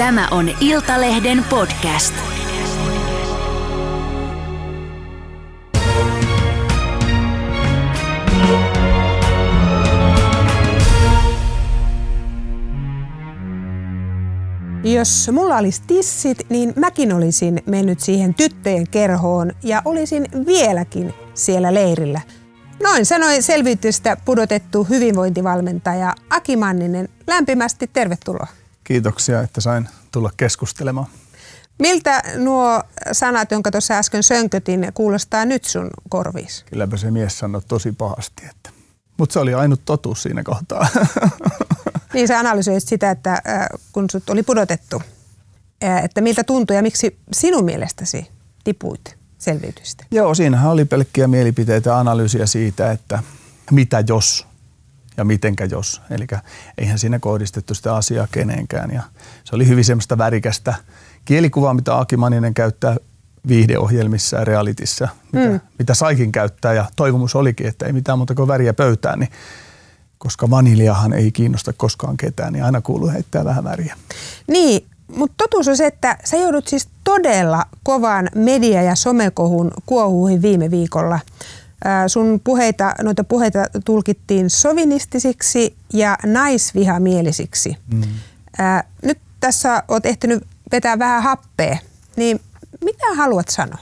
Tämä 0.00 0.28
on 0.30 0.50
Iltalehden 0.60 1.44
podcast. 1.50 2.14
Jos 14.84 15.30
mulla 15.32 15.56
olisi 15.56 15.82
tissit, 15.86 16.38
niin 16.48 16.72
mäkin 16.76 17.12
olisin 17.12 17.62
mennyt 17.66 18.00
siihen 18.00 18.34
tyttöjen 18.34 18.88
kerhoon 18.90 19.52
ja 19.62 19.82
olisin 19.84 20.26
vieläkin 20.46 21.14
siellä 21.34 21.74
leirillä. 21.74 22.20
Noin 22.82 23.06
sanoi 23.06 23.42
selviytystä 23.42 24.16
pudotettu 24.24 24.84
hyvinvointivalmentaja 24.84 26.14
Aki 26.30 26.56
Manninen. 26.56 27.08
Lämpimästi 27.26 27.90
tervetuloa. 27.92 28.59
Kiitoksia, 28.90 29.40
että 29.40 29.60
sain 29.60 29.88
tulla 30.12 30.30
keskustelemaan. 30.36 31.06
Miltä 31.78 32.22
nuo 32.36 32.82
sanat, 33.12 33.50
jonka 33.50 33.70
tuossa 33.70 33.94
äsken 33.94 34.22
sönkötin, 34.22 34.90
kuulostaa 34.94 35.44
nyt 35.44 35.64
sun 35.64 35.90
korviis? 36.08 36.64
Kylläpä 36.70 36.96
se 36.96 37.10
mies 37.10 37.38
sanoi 37.38 37.62
tosi 37.68 37.92
pahasti, 37.92 38.42
että... 38.50 38.70
mutta 39.18 39.32
se 39.32 39.38
oli 39.38 39.54
ainut 39.54 39.80
totuus 39.84 40.22
siinä 40.22 40.42
kohtaa. 40.42 40.88
Niin 42.14 42.28
sä 42.28 42.38
analysoit 42.38 42.84
sitä, 42.84 43.10
että 43.10 43.32
äh, 43.32 43.66
kun 43.92 44.10
sut 44.10 44.30
oli 44.30 44.42
pudotettu, 44.42 45.02
äh, 45.84 46.04
että 46.04 46.20
miltä 46.20 46.44
tuntui 46.44 46.76
ja 46.76 46.82
miksi 46.82 47.18
sinun 47.32 47.64
mielestäsi 47.64 48.26
tipuit 48.64 49.16
selviytystä? 49.38 50.04
Joo, 50.10 50.34
siinähän 50.34 50.70
oli 50.70 50.84
pelkkiä 50.84 51.28
mielipiteitä 51.28 51.90
ja 51.90 51.98
analyysiä 51.98 52.46
siitä, 52.46 52.92
että 52.92 53.22
mitä 53.70 54.04
jos 54.08 54.46
ja 55.20 55.24
mitenkä 55.24 55.64
jos. 55.64 56.02
Eli 56.10 56.26
eihän 56.78 56.98
siinä 56.98 57.18
kohdistettu 57.18 57.74
sitä 57.74 57.94
asiaa 57.94 58.26
kenenkään. 58.32 58.90
Ja 58.90 59.02
se 59.44 59.56
oli 59.56 59.68
hyvin 59.68 59.84
semmoista 59.84 60.18
värikästä 60.18 60.74
kielikuvaa, 61.24 61.74
mitä 61.74 61.98
Aki 61.98 62.16
Maninen 62.16 62.54
käyttää 62.54 62.96
viihdeohjelmissa 63.48 64.36
ja 64.36 64.44
realitissa, 64.44 65.08
mitä, 65.32 65.48
mm. 65.48 65.60
mitä 65.78 65.94
saikin 65.94 66.32
käyttää. 66.32 66.72
Ja 66.72 66.84
toivomus 66.96 67.36
olikin, 67.36 67.66
että 67.66 67.86
ei 67.86 67.92
mitään 67.92 68.18
muuta 68.18 68.34
kuin 68.34 68.48
väriä 68.48 68.74
pöytään, 68.74 69.18
niin 69.18 69.30
koska 70.18 70.50
vaniljahan 70.50 71.12
ei 71.12 71.32
kiinnosta 71.32 71.72
koskaan 71.72 72.16
ketään, 72.16 72.52
niin 72.52 72.64
aina 72.64 72.80
kuuluu 72.80 73.10
heittää 73.10 73.44
vähän 73.44 73.64
väriä. 73.64 73.96
Niin, 74.46 74.86
mutta 75.16 75.34
totuus 75.38 75.68
on 75.68 75.76
se, 75.76 75.86
että 75.86 76.18
sä 76.24 76.36
joudut 76.36 76.66
siis 76.66 76.88
todella 77.04 77.64
kovan 77.82 78.28
media- 78.34 78.82
ja 78.82 78.94
somekohun 78.94 79.70
kuohuihin 79.86 80.42
viime 80.42 80.70
viikolla. 80.70 81.18
Sun 82.06 82.40
puheita, 82.44 82.94
noita 83.02 83.24
puheita 83.24 83.58
tulkittiin 83.84 84.50
sovinistisiksi 84.50 85.76
ja 85.92 86.18
naisvihamielisiksi. 86.26 87.76
Mm. 87.94 88.02
nyt 89.04 89.18
tässä 89.40 89.82
oot 89.88 90.06
ehtinyt 90.06 90.46
vetää 90.72 90.98
vähän 90.98 91.22
happea, 91.22 91.78
niin 92.16 92.40
mitä 92.84 93.06
haluat 93.16 93.48
sanoa? 93.48 93.78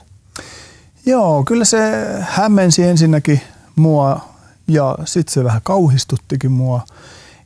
Joo, 1.07 1.45
kyllä 1.45 1.65
se 1.65 1.79
hämmensi 2.21 2.83
ensinnäkin 2.83 3.41
mua 3.77 4.21
ja 4.69 4.99
sitten 5.05 5.33
se 5.35 5.45
vähän 5.45 5.61
kauhistuttikin 5.65 6.53
mua. 6.53 6.87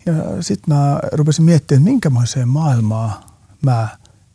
Ja 0.06 0.12
sitten 0.40 0.74
mä 0.74 1.00
rupesin 1.12 1.44
miettimään, 1.44 1.80
että 1.80 1.90
minkämoiseen 1.90 2.48
maailmaan 2.48 3.12
mä 3.62 3.88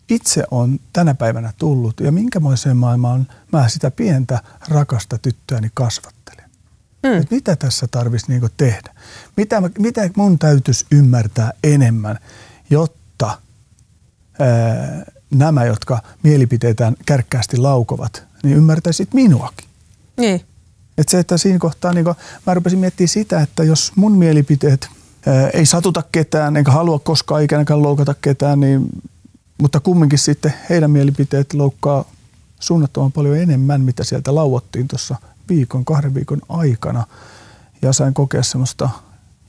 itse 0.09 0.43
on 0.51 0.79
tänä 0.93 1.13
päivänä 1.13 1.53
tullut 1.57 1.99
ja 1.99 2.11
minkämoiseen 2.11 2.77
maailmaan 2.77 3.27
mä 3.51 3.69
sitä 3.69 3.91
pientä 3.91 4.39
rakasta 4.69 5.17
tyttöäni 5.17 5.71
kasvattelen. 5.73 6.49
Mm. 7.03 7.21
Et 7.21 7.31
mitä 7.31 7.55
tässä 7.55 7.87
tarvitsisi 7.91 8.31
niinku 8.31 8.49
tehdä? 8.57 8.93
Mitä, 9.37 9.61
mitä 9.79 10.09
mun 10.15 10.39
täytyisi 10.39 10.85
ymmärtää 10.91 11.51
enemmän, 11.63 12.19
jotta 12.69 13.37
ää, 14.39 15.05
nämä, 15.31 15.65
jotka 15.65 16.01
mielipiteitään 16.23 16.95
kärkkäästi 17.05 17.57
laukovat, 17.57 18.23
niin 18.43 18.57
ymmärtäisit 18.57 19.13
minuakin. 19.13 19.67
Niin. 20.17 20.41
Että 20.97 21.11
se, 21.11 21.19
että 21.19 21.37
siinä 21.37 21.59
kohtaa 21.59 21.93
niin 21.93 22.05
mä 22.45 22.53
rupesin 22.53 22.79
miettimään 22.79 23.07
sitä, 23.07 23.41
että 23.41 23.63
jos 23.63 23.91
mun 23.95 24.17
mielipiteet 24.17 24.89
ei 25.53 25.65
satuta 25.65 26.03
ketään, 26.11 26.57
enkä 26.57 26.71
halua 26.71 26.99
koskaan 26.99 27.43
ikänäkään 27.43 27.83
loukata 27.83 28.15
ketään, 28.21 28.59
niin, 28.59 28.89
mutta 29.57 29.79
kumminkin 29.79 30.19
sitten 30.19 30.53
heidän 30.69 30.91
mielipiteet 30.91 31.53
loukkaa 31.53 32.05
suunnattoman 32.59 33.11
paljon 33.11 33.37
enemmän, 33.37 33.81
mitä 33.81 34.03
sieltä 34.03 34.35
lauottiin 34.35 34.87
tuossa 34.87 35.15
viikon, 35.49 35.85
kahden 35.85 36.13
viikon 36.13 36.41
aikana. 36.49 37.03
Ja 37.81 37.93
sain 37.93 38.13
kokea 38.13 38.43
semmoista 38.43 38.89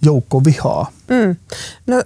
joukkovihaa. 0.02 0.92
Mm. 1.08 1.36
No 1.86 1.96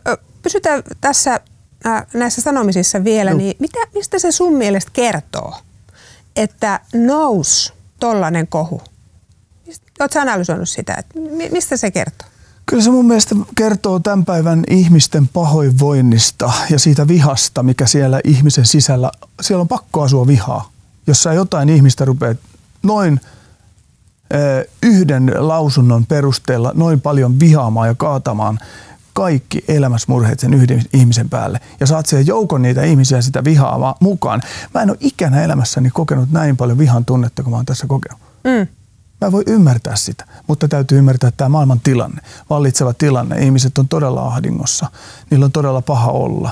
pysytään 0.42 0.82
tässä 1.00 1.40
äh, 1.86 2.06
näissä 2.14 2.40
sanomisissa 2.40 3.04
vielä, 3.04 3.30
no. 3.30 3.36
niin 3.36 3.56
mitä, 3.58 3.78
mistä 3.94 4.18
se 4.18 4.32
sun 4.32 4.54
mielestä 4.54 4.90
kertoo, 4.92 5.54
että 6.36 6.80
nous 6.94 7.72
tollanen 8.00 8.46
kohu 8.46 8.82
Oletko 10.00 10.20
analysoinut 10.20 10.68
sitä, 10.68 10.94
että 10.98 11.14
mistä 11.50 11.76
se 11.76 11.90
kertoo? 11.90 12.28
Kyllä 12.66 12.82
se 12.82 12.90
mun 12.90 13.06
mielestä 13.06 13.34
kertoo 13.54 13.98
tämän 13.98 14.24
päivän 14.24 14.64
ihmisten 14.70 15.28
pahoinvoinnista 15.28 16.52
ja 16.70 16.78
siitä 16.78 17.08
vihasta, 17.08 17.62
mikä 17.62 17.86
siellä 17.86 18.20
ihmisen 18.24 18.66
sisällä, 18.66 19.10
siellä 19.40 19.60
on 19.60 19.68
pakko 19.68 20.02
asua 20.02 20.26
vihaa. 20.26 20.70
Jos 21.06 21.22
sä 21.22 21.32
jotain 21.32 21.68
ihmistä 21.68 22.04
rupeat 22.04 22.36
noin 22.82 23.20
yhden 24.82 25.32
lausunnon 25.38 26.06
perusteella 26.06 26.72
noin 26.74 27.00
paljon 27.00 27.40
vihaamaan 27.40 27.88
ja 27.88 27.94
kaatamaan 27.94 28.58
kaikki 29.12 29.64
elämäsmurheet 29.68 30.40
sen 30.40 30.54
yhden 30.54 30.82
ihmisen 30.92 31.30
päälle 31.30 31.60
ja 31.80 31.86
saat 31.86 32.06
siihen 32.06 32.26
joukon 32.26 32.62
niitä 32.62 32.82
ihmisiä 32.82 33.22
sitä 33.22 33.44
vihaamaan 33.44 33.94
mukaan. 34.00 34.42
Mä 34.74 34.82
en 34.82 34.90
ole 34.90 34.98
ikänä 35.00 35.44
elämässäni 35.44 35.90
kokenut 35.90 36.30
näin 36.30 36.56
paljon 36.56 36.78
vihan 36.78 37.04
tunnetta 37.04 37.42
kuin 37.42 37.50
mä 37.50 37.56
oon 37.56 37.66
tässä 37.66 37.86
kokenut. 37.86 38.20
Mm. 38.44 38.66
Mä 39.26 39.32
voi 39.32 39.42
ymmärtää 39.46 39.96
sitä, 39.96 40.24
mutta 40.46 40.68
täytyy 40.68 40.98
ymmärtää 40.98 41.30
tämä 41.36 41.48
maailman 41.48 41.80
tilanne, 41.80 42.22
vallitseva 42.50 42.94
tilanne. 42.94 43.44
Ihmiset 43.44 43.78
on 43.78 43.88
todella 43.88 44.26
ahdingossa, 44.26 44.86
niillä 45.30 45.44
on 45.44 45.52
todella 45.52 45.82
paha 45.82 46.10
olla. 46.12 46.50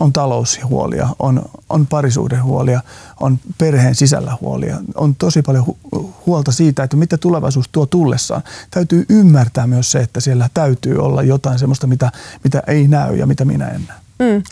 On 0.00 0.12
taloushuolia, 0.12 1.08
on, 1.18 1.42
on 1.68 1.86
parisuudehuolia, 1.86 2.80
on 3.20 3.38
perheen 3.58 3.94
sisällä 3.94 4.36
huolia. 4.40 4.78
On 4.94 5.14
tosi 5.14 5.42
paljon 5.42 5.64
hu- 5.66 6.06
huolta 6.26 6.52
siitä, 6.52 6.82
että 6.82 6.96
mitä 6.96 7.16
tulevaisuus 7.18 7.68
tuo 7.72 7.86
tullessaan. 7.86 8.42
Täytyy 8.70 9.06
ymmärtää 9.08 9.66
myös 9.66 9.92
se, 9.92 10.00
että 10.00 10.20
siellä 10.20 10.50
täytyy 10.54 10.98
olla 10.98 11.22
jotain 11.22 11.58
sellaista, 11.58 11.86
mitä, 11.86 12.12
mitä 12.44 12.62
ei 12.66 12.88
näy 12.88 13.16
ja 13.16 13.26
mitä 13.26 13.44
minä 13.44 13.68
en 13.68 13.86
näe. 13.88 13.98
Mm. 14.18 14.42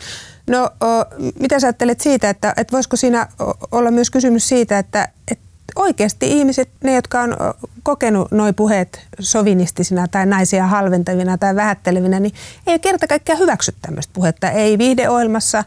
No, 0.47 0.63
o, 0.63 1.05
mitä 1.39 1.59
sä 1.59 1.67
ajattelet 1.67 2.01
siitä, 2.01 2.29
että, 2.29 2.53
että 2.57 2.71
voisiko 2.71 2.95
siinä 2.95 3.27
olla 3.71 3.91
myös 3.91 4.09
kysymys 4.09 4.49
siitä, 4.49 4.79
että, 4.79 5.09
että 5.31 5.44
oikeasti 5.75 6.31
ihmiset, 6.31 6.69
ne 6.83 6.95
jotka 6.95 7.21
on 7.21 7.37
kokenut 7.83 8.31
nuo 8.31 8.53
puheet 8.53 9.01
sovinistisina 9.19 10.07
tai 10.07 10.25
naisia 10.25 10.67
halventavina 10.67 11.37
tai 11.37 11.55
vähättelevinä, 11.55 12.19
niin 12.19 12.33
ei 12.67 12.79
kerta 12.79 13.07
kaikkiaan 13.07 13.39
hyväksy 13.39 13.73
tämmöistä 13.81 14.13
puhetta. 14.13 14.49
Ei 14.49 14.77
viihdeohjelmassa, 14.77 15.63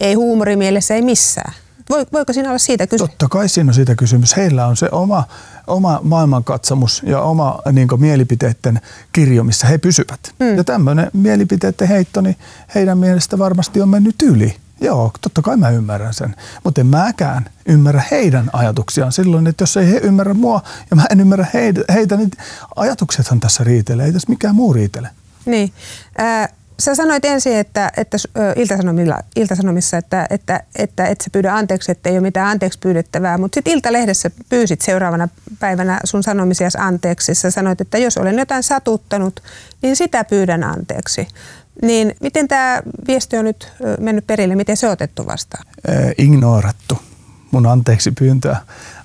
ei 0.00 0.14
huumorimielessä, 0.14 0.94
ei 0.94 1.02
missään. 1.02 1.52
Voiko 2.12 2.32
siinä 2.32 2.48
olla 2.48 2.58
siitä 2.58 2.86
kysymys? 2.86 3.10
Totta 3.10 3.28
kai 3.28 3.48
siinä 3.48 3.70
on 3.70 3.74
siitä 3.74 3.94
kysymys. 3.94 4.36
Heillä 4.36 4.66
on 4.66 4.76
se 4.76 4.88
oma, 4.92 5.24
oma 5.66 6.00
maailmankatsomus 6.02 7.02
ja 7.06 7.20
oma 7.20 7.58
niin 7.72 7.88
mielipiteiden 7.96 8.80
kirjo, 9.12 9.44
missä 9.44 9.66
he 9.66 9.78
pysyvät. 9.78 10.20
Hmm. 10.44 10.56
Ja 10.56 10.64
tämmöinen 10.64 11.10
mielipiteiden 11.12 11.88
heitto, 11.88 12.20
niin 12.20 12.36
heidän 12.74 12.98
mielestä 12.98 13.38
varmasti 13.38 13.80
on 13.80 13.88
mennyt 13.88 14.22
yli. 14.22 14.56
Joo, 14.82 15.10
totta 15.20 15.42
kai 15.42 15.56
mä 15.56 15.70
ymmärrän 15.70 16.14
sen. 16.14 16.36
Mutta 16.64 16.80
en 16.80 16.86
mäkään 16.86 17.44
ymmärrä 17.66 18.02
heidän 18.10 18.50
ajatuksiaan 18.52 19.12
silloin, 19.12 19.46
että 19.46 19.62
jos 19.62 19.76
ei 19.76 19.92
he 19.92 20.00
ymmärrä 20.02 20.34
mua 20.34 20.62
ja 20.90 20.96
mä 20.96 21.04
en 21.10 21.20
ymmärrä 21.20 21.46
heitä, 21.54 21.80
heitä 21.92 22.16
niin 22.16 22.30
ajatuksethan 22.76 23.40
tässä 23.40 23.64
riitelee. 23.64 24.06
Ei 24.06 24.12
tässä 24.12 24.28
mikään 24.28 24.54
muu 24.54 24.72
riitele. 24.72 25.08
Niin. 25.46 25.72
Äh, 26.20 26.48
sä 26.80 26.94
sanoit 26.94 27.24
ensin, 27.24 27.56
että, 27.56 27.92
että 27.96 28.16
iltasanomilla, 28.56 29.18
iltasanomissa, 29.36 29.96
että, 29.96 30.26
että, 30.30 30.60
että 30.76 31.06
et 31.06 31.20
sä 31.20 31.30
pyydä 31.32 31.54
anteeksi, 31.54 31.92
että 31.92 32.08
ei 32.08 32.14
ole 32.14 32.20
mitään 32.20 32.48
anteeksi 32.48 32.78
pyydettävää, 32.78 33.38
mutta 33.38 33.56
sitten 33.56 33.72
Iltalehdessä 33.72 34.30
pyysit 34.48 34.80
seuraavana 34.80 35.28
päivänä 35.60 36.00
sun 36.04 36.22
sanomisias 36.22 36.76
anteeksi. 36.76 37.34
Sä 37.34 37.50
sanoit, 37.50 37.80
että 37.80 37.98
jos 37.98 38.18
olen 38.18 38.38
jotain 38.38 38.62
satuttanut, 38.62 39.42
niin 39.82 39.96
sitä 39.96 40.24
pyydän 40.24 40.64
anteeksi. 40.64 41.28
Niin 41.82 42.14
miten 42.20 42.48
tämä 42.48 42.82
viesti 43.06 43.36
on 43.36 43.44
nyt 43.44 43.72
mennyt 44.00 44.26
perille? 44.26 44.54
Miten 44.54 44.76
se 44.76 44.86
on 44.86 44.92
otettu 44.92 45.26
vastaan? 45.26 45.64
ignorattu. 46.18 46.98
Mun 47.50 47.66
anteeksi 47.66 48.10
pyyntöä 48.10 48.56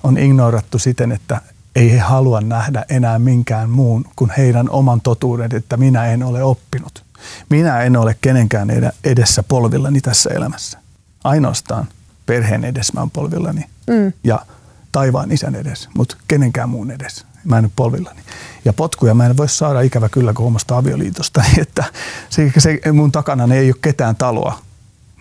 on 0.04 0.18
ignorattu 0.18 0.78
siten, 0.78 1.12
että 1.12 1.40
ei 1.76 1.92
he 1.92 1.98
halua 1.98 2.40
nähdä 2.40 2.84
enää 2.88 3.18
minkään 3.18 3.70
muun 3.70 4.04
kuin 4.16 4.30
heidän 4.36 4.70
oman 4.70 5.00
totuuden, 5.00 5.50
että 5.54 5.76
minä 5.76 6.06
en 6.06 6.22
ole 6.22 6.42
oppinut. 6.44 7.04
Minä 7.50 7.82
en 7.82 7.96
ole 7.96 8.16
kenenkään 8.20 8.68
edessä 9.04 9.42
polvillani 9.42 10.00
tässä 10.00 10.30
elämässä. 10.30 10.78
Ainoastaan 11.24 11.88
perheen 12.26 12.64
edessä 12.64 12.92
mä 12.94 13.00
oon 13.00 13.10
polvillani 13.10 13.64
mm. 13.86 14.12
ja 14.24 14.46
taivaan 14.92 15.32
isän 15.32 15.54
edessä, 15.54 15.90
mutta 15.96 16.16
kenenkään 16.28 16.68
muun 16.68 16.90
edessä 16.90 17.26
mä 17.48 17.58
en 17.58 17.64
ole 17.64 17.72
polvillani. 17.76 18.20
Ja 18.64 18.72
potkuja 18.72 19.14
mä 19.14 19.26
en 19.26 19.36
voi 19.36 19.48
saada 19.48 19.80
ikävä 19.80 20.08
kyllä 20.08 20.32
kuin 20.32 20.46
omasta 20.46 20.76
avioliitosta, 20.76 21.42
että 21.62 21.84
se, 22.30 22.52
se 22.58 22.80
mun 22.92 23.12
takana 23.12 23.54
ei 23.54 23.68
ole 23.68 23.76
ketään 23.82 24.16
taloa. 24.16 24.58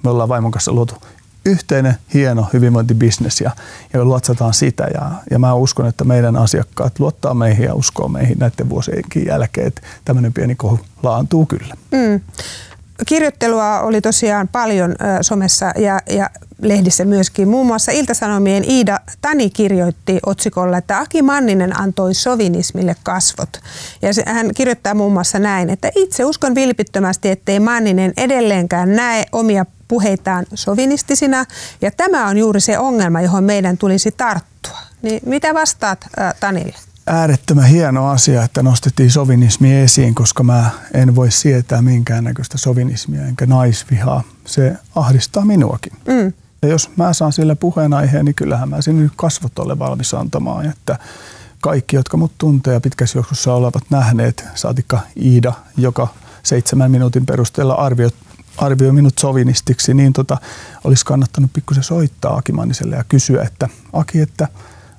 Me 0.04 0.10
ollaan 0.10 0.30
vaimon 0.30 0.52
kanssa 0.52 0.72
luotu 0.72 0.96
yhteinen 1.48 1.96
hieno 2.14 2.48
hyvinvointibisnes 2.54 3.42
ja, 3.42 3.52
ja 3.94 4.06
luotsataan 4.06 4.54
sitä. 4.54 4.88
Ja, 4.94 5.12
ja 5.32 5.40
mä 5.40 5.54
uskon, 5.54 5.88
että 5.88 6.04
meidän 6.04 6.36
asiakkaat 6.36 7.00
luottaa 7.00 7.34
meihin 7.34 7.66
ja 7.66 7.74
uskoo 7.74 8.08
meihin 8.08 8.38
näiden 8.40 8.70
vuosienkin 8.70 9.26
jälkeen, 9.26 9.68
että 9.68 9.82
tämmöinen 10.06 10.34
pieni 10.34 10.56
kohu 10.56 10.80
laantuu 11.04 11.46
kyllä. 11.46 11.76
Mm. 11.92 12.22
Kirjoittelua 13.06 13.80
oli 13.80 14.02
tosiaan 14.02 14.48
paljon 14.48 14.96
somessa 15.22 15.72
ja, 15.78 16.00
ja 16.10 16.30
lehdissä 16.62 17.06
myöskin. 17.06 17.48
Muun 17.48 17.68
muassa 17.68 17.92
Iltasanomien 17.92 18.64
Iida 18.72 19.00
Tani 19.22 19.50
kirjoitti 19.50 20.20
otsikolla, 20.26 20.78
että 20.78 21.00
Aki 21.00 21.22
Manninen 21.22 21.80
antoi 21.80 22.14
sovinismille 22.14 22.96
kasvot. 23.04 23.50
Ja 24.02 24.10
hän 24.26 24.50
kirjoittaa 24.56 24.94
muun 24.94 25.14
muassa 25.14 25.40
näin, 25.40 25.70
että 25.70 25.92
itse 25.96 26.26
uskon 26.26 26.56
vilpittömästi, 26.56 27.30
ettei 27.30 27.60
Manninen 27.60 28.14
edelleenkään 28.18 28.96
näe 28.96 29.26
omia 29.32 29.66
puheitaan 29.88 30.46
sovinistisina. 30.54 31.46
Ja 31.82 31.92
tämä 31.92 32.28
on 32.28 32.38
juuri 32.38 32.60
se 32.60 32.80
ongelma, 32.80 33.22
johon 33.22 33.44
meidän 33.44 33.78
tulisi 33.78 34.12
tarttua. 34.12 34.78
Niin 35.02 35.22
mitä 35.26 35.54
vastaat 35.54 36.06
äh, 36.20 36.34
Tanille? 36.40 36.76
Äärettömän 37.08 37.66
hieno 37.66 38.10
asia, 38.10 38.44
että 38.44 38.64
nostettiin 38.64 39.12
sovinismi 39.12 39.76
esiin, 39.76 40.16
koska 40.16 40.44
mä 40.44 40.70
en 40.94 41.16
voi 41.16 41.32
sietää 41.32 41.82
minkäännäköistä 41.82 42.58
sovinismia 42.58 43.26
enkä 43.26 43.46
naisvihaa. 43.46 44.24
Se 44.46 44.76
ahdistaa 44.96 45.46
minuakin. 45.46 45.94
Mm. 46.08 46.34
Ja 46.62 46.68
jos 46.68 46.90
mä 46.96 47.14
saan 47.14 47.34
sillä 47.34 47.56
puheenaiheen, 47.56 48.26
niin 48.26 48.36
kyllähän 48.36 48.70
mä 48.70 48.82
sinne 48.82 49.10
kasvot 49.16 49.60
ole 49.60 49.80
valmis 49.80 50.14
antamaan. 50.14 50.66
Että 50.66 51.00
kaikki, 51.62 51.96
jotka 51.96 52.18
mut 52.18 52.32
tuntee 52.38 52.74
ja 52.74 52.82
pitkässä 52.82 53.18
juoksussa 53.18 53.54
olevat 53.54 53.84
nähneet, 53.90 54.46
saatikka 54.56 55.00
Iida, 55.22 55.54
joka 55.78 56.08
seitsemän 56.44 56.92
minuutin 56.92 57.26
perusteella 57.26 57.74
arvioi, 57.74 58.10
arvioi 58.58 58.92
minut 58.92 59.18
sovinistiksi, 59.20 59.94
niin 59.94 60.14
tota, 60.14 60.38
olisi 60.84 61.06
kannattanut 61.06 61.54
pikkusen 61.54 61.84
soittaa 61.84 62.36
Aki 62.38 62.52
Manniselle 62.52 62.96
ja 62.96 63.04
kysyä, 63.10 63.44
että 63.44 63.70
Aki, 63.94 64.22
että 64.22 64.48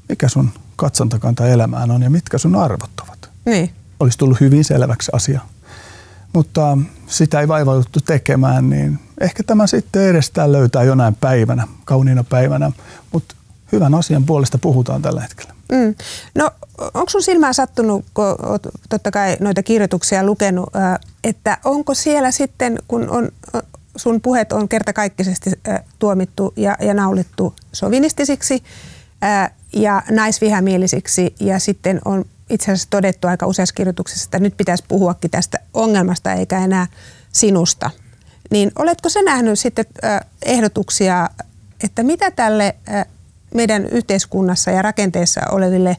mikä 0.09 0.29
sun 0.29 0.51
katsontakanta 0.79 1.49
elämään 1.49 1.91
on 1.91 2.03
ja 2.03 2.11
mitkä 2.11 2.39
sun 2.39 2.57
arvot 2.57 2.91
ovat. 3.07 3.31
Niin. 3.45 3.71
Olisi 4.01 4.19
tullut 4.19 4.41
hyvin 4.41 4.65
selväksi 4.65 5.11
asia. 5.15 5.41
Mutta 6.33 6.79
sitä 7.07 7.41
ei 7.41 7.49
vaivauduttu 7.49 8.01
tekemään, 8.01 8.71
niin 8.71 8.99
ehkä 9.21 9.43
tämä 9.43 9.67
sitten 9.67 10.03
edestään 10.03 10.53
löytää 10.53 10.83
jonain 10.83 11.15
päivänä, 11.15 11.69
kauniina 11.85 12.25
päivänä, 12.25 12.73
mutta 13.13 13.35
hyvän 13.73 13.95
asian 13.95 14.25
puolesta 14.25 14.59
puhutaan 14.59 15.03
tällä 15.03 15.21
hetkellä. 15.21 15.53
Mm. 15.73 15.95
No 16.35 16.51
onko 16.79 17.09
sun 17.09 17.23
silmään 17.23 17.55
sattunut, 17.55 18.05
kun 18.15 18.25
olet 18.43 18.69
totta 18.89 19.11
kai 19.11 19.37
noita 19.41 19.63
kirjoituksia 19.63 20.25
lukenut, 20.25 20.71
että 21.25 21.59
onko 21.65 21.95
siellä 21.95 22.31
sitten, 22.31 22.79
kun 22.89 23.11
on, 23.11 23.29
sun 23.97 24.21
puheet 24.21 24.53
on 24.53 24.69
kertakaikkisesti 24.69 25.51
tuomittu 25.99 26.53
ja, 26.57 26.77
ja 26.81 26.95
naulittu 26.95 27.55
sovinistisiksi 27.73 28.63
ja 29.73 30.03
naisvihamielisiksi 30.11 31.35
ja 31.41 31.59
sitten 31.59 32.01
on 32.05 32.25
itse 32.51 32.73
asiassa 32.73 32.91
todettu 32.91 33.29
aika 33.29 33.47
useassa 33.47 33.75
kirjoituksessa, 33.75 34.27
että 34.27 34.39
nyt 34.39 34.57
pitäisi 34.57 34.85
puhuakin 34.89 35.31
tästä 35.31 35.59
ongelmasta 35.75 36.33
eikä 36.33 36.59
enää 36.59 36.87
sinusta. 37.33 37.91
Niin 38.51 38.73
oletko 38.79 39.09
sä 39.09 39.23
nähnyt 39.23 39.59
sitten 39.59 39.85
ehdotuksia, 40.43 41.31
että 41.85 42.03
mitä 42.03 42.31
tälle 42.31 42.75
meidän 43.55 43.87
yhteiskunnassa 43.87 44.71
ja 44.71 44.83
rakenteessa 44.83 45.41
oleville 45.51 45.97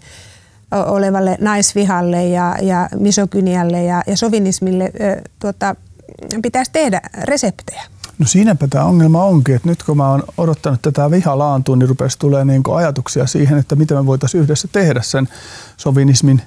olevalle 0.72 1.38
naisvihalle 1.42 2.26
ja, 2.26 2.56
ja 2.62 2.90
misokynialle 3.00 3.84
ja, 3.84 4.04
ja 4.08 4.18
sovinismille 4.18 4.92
tuota, 5.40 5.76
pitäisi 6.42 6.72
tehdä 6.72 7.02
reseptejä? 7.24 7.84
No 8.20 8.26
siinäpä 8.26 8.68
tämä 8.68 8.84
ongelma 8.84 9.26
onkin, 9.26 9.56
että 9.56 9.70
nyt 9.70 9.84
kun 9.84 9.98
mä 9.98 10.10
oon 10.10 10.24
odottanut 10.38 10.82
tätä 10.82 11.12
vihalaantua, 11.12 11.76
niin 11.76 11.90
rupesi 11.90 12.20
tulee 12.20 12.46
niin 12.46 12.64
ajatuksia 12.76 13.28
siihen, 13.28 13.58
että 13.58 13.76
miten 13.76 13.98
me 13.98 14.06
voitaisiin 14.06 14.44
yhdessä 14.44 14.68
tehdä 14.72 15.02
sen 15.02 15.30
sovinismin 15.78 16.42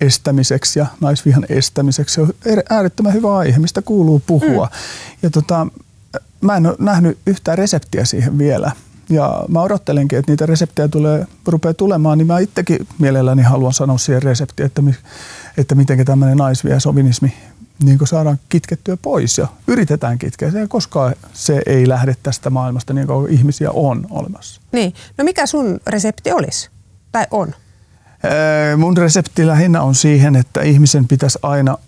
estämiseksi 0.00 0.78
ja 0.78 0.86
naisvihan 1.00 1.46
estämiseksi. 1.48 2.14
Se 2.14 2.20
on 2.20 2.32
äärettömän 2.70 3.12
hyvä 3.12 3.36
aihe, 3.36 3.58
mistä 3.58 3.82
kuuluu 3.82 4.22
puhua. 4.26 4.66
Mm. 4.66 5.18
Ja 5.22 5.30
tota, 5.30 5.66
mä 6.40 6.56
en 6.56 6.66
ole 6.66 6.76
nähnyt 6.78 7.18
yhtään 7.26 7.58
reseptiä 7.58 8.04
siihen 8.04 8.38
vielä. 8.38 8.72
Ja 9.08 9.44
mä 9.48 9.62
odottelenkin, 9.62 10.18
että 10.18 10.32
niitä 10.32 10.46
reseptejä 10.46 10.88
tulee, 10.88 11.26
rupeaa 11.46 11.74
tulemaan, 11.74 12.18
niin 12.18 12.26
mä 12.26 12.38
itsekin 12.38 12.86
mielelläni 12.98 13.42
haluan 13.42 13.72
sanoa 13.72 13.98
siihen 13.98 14.22
reseptiin, 14.22 14.66
että, 14.66 14.82
että 15.56 15.74
miten 15.74 16.04
tämmöinen 16.04 16.36
naisvia 16.36 16.80
sovinismi 16.80 17.34
niin 17.82 17.98
kuin 17.98 18.08
saadaan 18.08 18.38
kitkettyä 18.48 18.96
pois 18.96 19.38
ja 19.38 19.48
yritetään 19.66 20.18
kitkeä 20.18 20.50
se, 20.50 20.66
koska 20.68 21.12
se 21.32 21.62
ei 21.66 21.88
lähde 21.88 22.16
tästä 22.22 22.50
maailmasta 22.50 22.92
niin 22.92 23.06
kuin 23.06 23.32
ihmisiä 23.32 23.70
on 23.70 24.06
olemassa. 24.10 24.60
Niin. 24.72 24.94
No 25.18 25.24
mikä 25.24 25.46
sun 25.46 25.80
resepti 25.86 26.32
olisi? 26.32 26.70
Tai 27.12 27.26
on? 27.30 27.54
Mun 28.76 28.96
resepti 28.96 29.46
lähinnä 29.46 29.82
on 29.82 29.94
siihen, 29.94 30.36
että 30.36 30.62
ihmisen 30.62 31.08
pitäisi 31.08 31.38
aina 31.42 31.78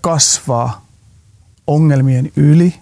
kasvaa 0.00 0.86
ongelmien 1.66 2.32
yli. 2.36 2.74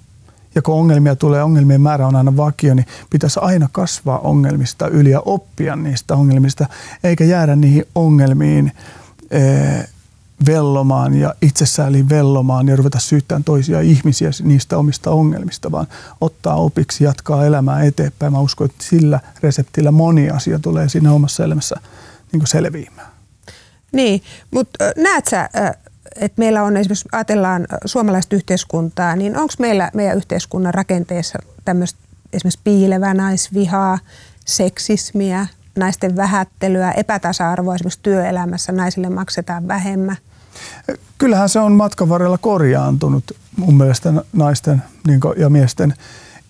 Ja 0.55 0.63
kun 0.63 0.75
ongelmia 0.75 1.17
tulee, 1.17 1.43
ongelmien 1.43 1.81
määrä 1.81 2.07
on 2.07 2.17
aina 2.17 2.37
vakio, 2.37 2.75
niin 2.75 2.87
pitäisi 3.11 3.41
aina 3.43 3.69
kasvaa 3.73 4.19
ongelmista 4.19 4.89
yli 4.89 5.11
ja 5.11 5.21
oppia 5.21 5.77
niistä 5.77 6.15
ongelmista, 6.15 6.67
eikä 7.05 7.25
jäädä 7.25 7.57
niihin 7.57 7.85
ongelmiin 7.95 8.73
vellomaan 10.47 11.15
ja 11.15 11.35
itsessäälin 11.43 12.09
vellomaan 12.09 12.69
ja 12.69 12.77
ruveta 12.77 12.99
syyttämään 12.99 13.45
toisia 13.45 13.81
ihmisiä 13.81 14.31
niistä 14.43 14.79
omista 14.79 15.11
ongelmista, 15.11 15.73
vaan 15.73 15.87
ottaa 16.21 16.55
opiksi, 16.55 17.05
jatkaa 17.05 17.47
elämää 17.47 17.83
eteenpäin. 17.83 18.33
Mä 18.33 18.41
uskon, 18.41 18.65
että 18.71 18.85
sillä 18.85 19.21
reseptillä 19.43 19.91
moni 19.91 20.31
asia 20.31 20.59
tulee 20.59 20.89
siinä 20.89 21.13
omassa 21.13 21.45
elämässä 21.45 21.77
niin 22.33 22.47
selviämään. 22.47 23.09
Niin, 23.93 24.23
mutta 24.51 24.85
näet 24.97 25.27
sä, 25.27 25.49
että 26.17 26.39
meillä 26.39 26.63
on 26.63 26.77
esimerkiksi, 26.77 27.09
ajatellaan 27.13 27.67
suomalaista 27.85 28.37
yhteiskuntaa, 28.37 29.17
niin 29.17 29.37
onko 29.37 29.55
meillä 29.59 29.91
meidän 29.95 30.17
yhteiskunnan 30.17 30.75
rakenteessa 30.75 31.39
tämmöistä 31.65 31.99
esimerkiksi 32.33 32.61
piilevää 32.65 33.15
naisvihaa, 33.15 33.99
seksismiä, 34.47 35.47
naisten 35.77 36.17
vähättelyä, 36.17 36.93
epätasa-arvoa 36.93 37.75
esimerkiksi 37.75 38.01
työelämässä, 38.03 38.73
naisille 38.73 39.09
maksetaan 39.09 39.69
vähemmän– 39.69 40.17
Kyllähän 41.19 41.49
se 41.49 41.61
on 41.61 41.73
matkan 41.73 42.09
varrella 42.09 42.39
korjaantunut 42.39 43.25
mun 43.57 43.77
mielestä 43.77 44.13
naisten 44.33 44.83
niin 45.07 45.21
ja 45.37 45.51
miesten 45.51 45.95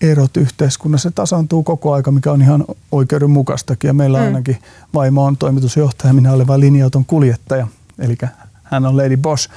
erot 0.01 0.37
yhteiskunnassa. 0.37 1.09
Se 1.09 1.15
tasaantuu 1.15 1.63
koko 1.63 1.93
aika, 1.93 2.11
mikä 2.11 2.31
on 2.31 2.41
ihan 2.41 2.65
oikeudenmukaistakin. 2.91 3.87
Ja 3.87 3.93
meillä 3.93 4.19
mm. 4.19 4.25
ainakin 4.25 4.57
vaimo 4.93 5.25
on 5.25 5.37
toimitusjohtaja, 5.37 6.13
minä 6.13 6.33
olen 6.33 6.47
vain 6.47 6.61
linja-auton 6.61 7.05
kuljettaja. 7.05 7.67
Eli 7.99 8.17
hän 8.63 8.85
on 8.85 8.97
Lady 8.97 9.17
Boss. 9.17 9.49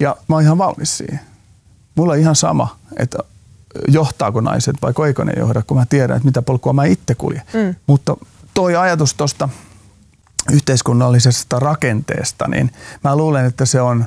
Ja 0.00 0.16
mä 0.28 0.36
oon 0.36 0.42
ihan 0.42 0.58
valmis 0.58 0.98
siihen. 0.98 1.20
Mulla 1.94 2.12
on 2.12 2.18
ihan 2.18 2.36
sama, 2.36 2.76
että 2.96 3.18
johtaako 3.88 4.40
naiset 4.40 4.76
vai 4.82 4.92
eikö 5.06 5.24
ne 5.24 5.32
johda, 5.36 5.62
kun 5.62 5.76
mä 5.76 5.86
tiedän, 5.86 6.16
että 6.16 6.26
mitä 6.26 6.42
polkua 6.42 6.72
mä 6.72 6.84
itse 6.84 7.14
kuljen. 7.14 7.42
Mm. 7.54 7.74
Mutta 7.86 8.16
toi 8.54 8.76
ajatus 8.76 9.14
tuosta 9.14 9.48
yhteiskunnallisesta 10.52 11.58
rakenteesta, 11.58 12.48
niin 12.48 12.70
mä 13.04 13.16
luulen, 13.16 13.46
että 13.46 13.64
se 13.64 13.80
on 13.80 14.04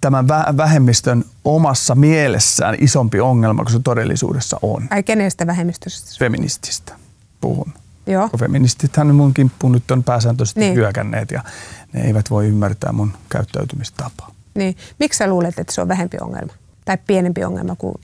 tämän 0.00 0.28
vähemmistön 0.56 1.24
omassa 1.44 1.94
mielessään 1.94 2.76
isompi 2.80 3.20
ongelma 3.20 3.62
kuin 3.62 3.72
se 3.72 3.80
todellisuudessa 3.84 4.58
on. 4.62 4.86
Ai 4.90 5.02
kenestä 5.02 5.46
vähemmistöstä? 5.46 6.10
Feminististä 6.18 6.92
puhun. 7.40 7.72
Joo. 8.06 8.30
Feministithän 8.38 9.14
mun 9.14 9.34
kimppuun 9.34 9.72
nyt 9.72 9.90
on 9.90 10.04
pääsääntöisesti 10.04 10.60
niin. 10.60 10.74
hyökänneet 10.74 11.30
ja 11.30 11.44
ne 11.92 12.00
eivät 12.00 12.30
voi 12.30 12.48
ymmärtää 12.48 12.92
mun 12.92 13.12
käyttäytymistapaa. 13.28 14.30
Niin. 14.54 14.76
Miksi 14.98 15.16
sä 15.16 15.26
luulet, 15.26 15.58
että 15.58 15.72
se 15.72 15.80
on 15.80 15.88
vähempi 15.88 16.16
ongelma? 16.20 16.52
Tai 16.84 16.98
pienempi 17.06 17.44
ongelma 17.44 17.76
kuin 17.76 17.94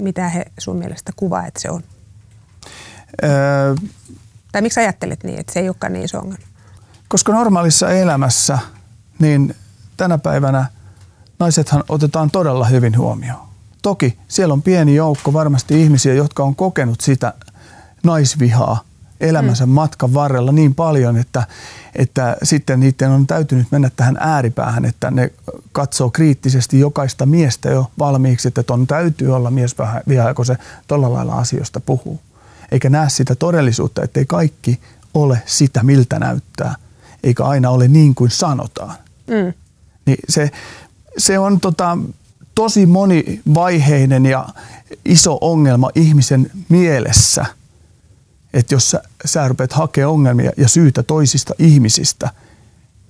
mitä 0.00 0.28
he 0.28 0.44
sun 0.58 0.76
mielestä 0.76 1.12
kuvaa, 1.16 1.46
että 1.46 1.60
se 1.60 1.70
on? 1.70 1.82
Öö, 3.24 3.74
tai 4.52 4.62
miksi 4.62 4.80
ajattelet 4.80 5.24
niin, 5.24 5.40
että 5.40 5.52
se 5.52 5.60
ei 5.60 5.68
olekaan 5.68 5.92
niin 5.92 6.04
iso 6.04 6.18
ongelma? 6.18 6.44
Koska 7.08 7.32
normaalissa 7.32 7.90
elämässä, 7.90 8.58
niin 9.18 9.54
tänä 9.96 10.18
päivänä 10.18 10.66
naisethan 11.38 11.84
otetaan 11.88 12.30
todella 12.30 12.64
hyvin 12.64 12.98
huomioon. 12.98 13.48
Toki 13.82 14.18
siellä 14.28 14.52
on 14.52 14.62
pieni 14.62 14.94
joukko 14.94 15.32
varmasti 15.32 15.82
ihmisiä, 15.82 16.14
jotka 16.14 16.44
on 16.44 16.56
kokenut 16.56 17.00
sitä 17.00 17.34
naisvihaa 18.02 18.80
elämänsä 19.20 19.66
mm. 19.66 19.72
matkan 19.72 20.14
varrella 20.14 20.52
niin 20.52 20.74
paljon, 20.74 21.16
että, 21.16 21.46
että 21.94 22.36
sitten 22.42 22.80
niiden 22.80 23.10
on 23.10 23.26
täytynyt 23.26 23.66
mennä 23.70 23.90
tähän 23.96 24.16
ääripäähän, 24.20 24.84
että 24.84 25.10
ne 25.10 25.30
katsoo 25.72 26.10
kriittisesti 26.10 26.80
jokaista 26.80 27.26
miestä 27.26 27.70
jo 27.70 27.90
valmiiksi, 27.98 28.48
että 28.48 28.62
ton 28.62 28.86
täytyy 28.86 29.34
olla 29.36 29.50
miesvihaa, 29.50 30.34
kun 30.34 30.46
se 30.46 30.56
tuolla 30.86 31.12
lailla 31.12 31.34
asioista 31.34 31.80
puhuu. 31.80 32.20
Eikä 32.72 32.90
näe 32.90 33.08
sitä 33.08 33.34
todellisuutta, 33.34 34.02
ettei 34.02 34.26
kaikki 34.26 34.80
ole 35.14 35.42
sitä, 35.46 35.82
miltä 35.82 36.18
näyttää, 36.18 36.74
eikä 37.24 37.44
aina 37.44 37.70
ole 37.70 37.88
niin 37.88 38.14
kuin 38.14 38.30
sanotaan. 38.30 38.96
Mm. 39.26 39.52
Niin 40.06 40.18
se, 40.28 40.50
se 41.18 41.38
on 41.38 41.60
tota, 41.60 41.98
tosi 42.54 42.86
monivaiheinen 42.86 44.26
ja 44.26 44.48
iso 45.04 45.38
ongelma 45.40 45.90
ihmisen 45.94 46.50
mielessä, 46.68 47.46
että 48.52 48.74
jos 48.74 48.90
sä, 48.90 49.02
sä 49.24 49.48
rupeat 49.48 49.72
hakemaan 49.72 50.12
ongelmia 50.12 50.50
ja 50.56 50.68
syytä 50.68 51.02
toisista 51.02 51.54
ihmisistä 51.58 52.30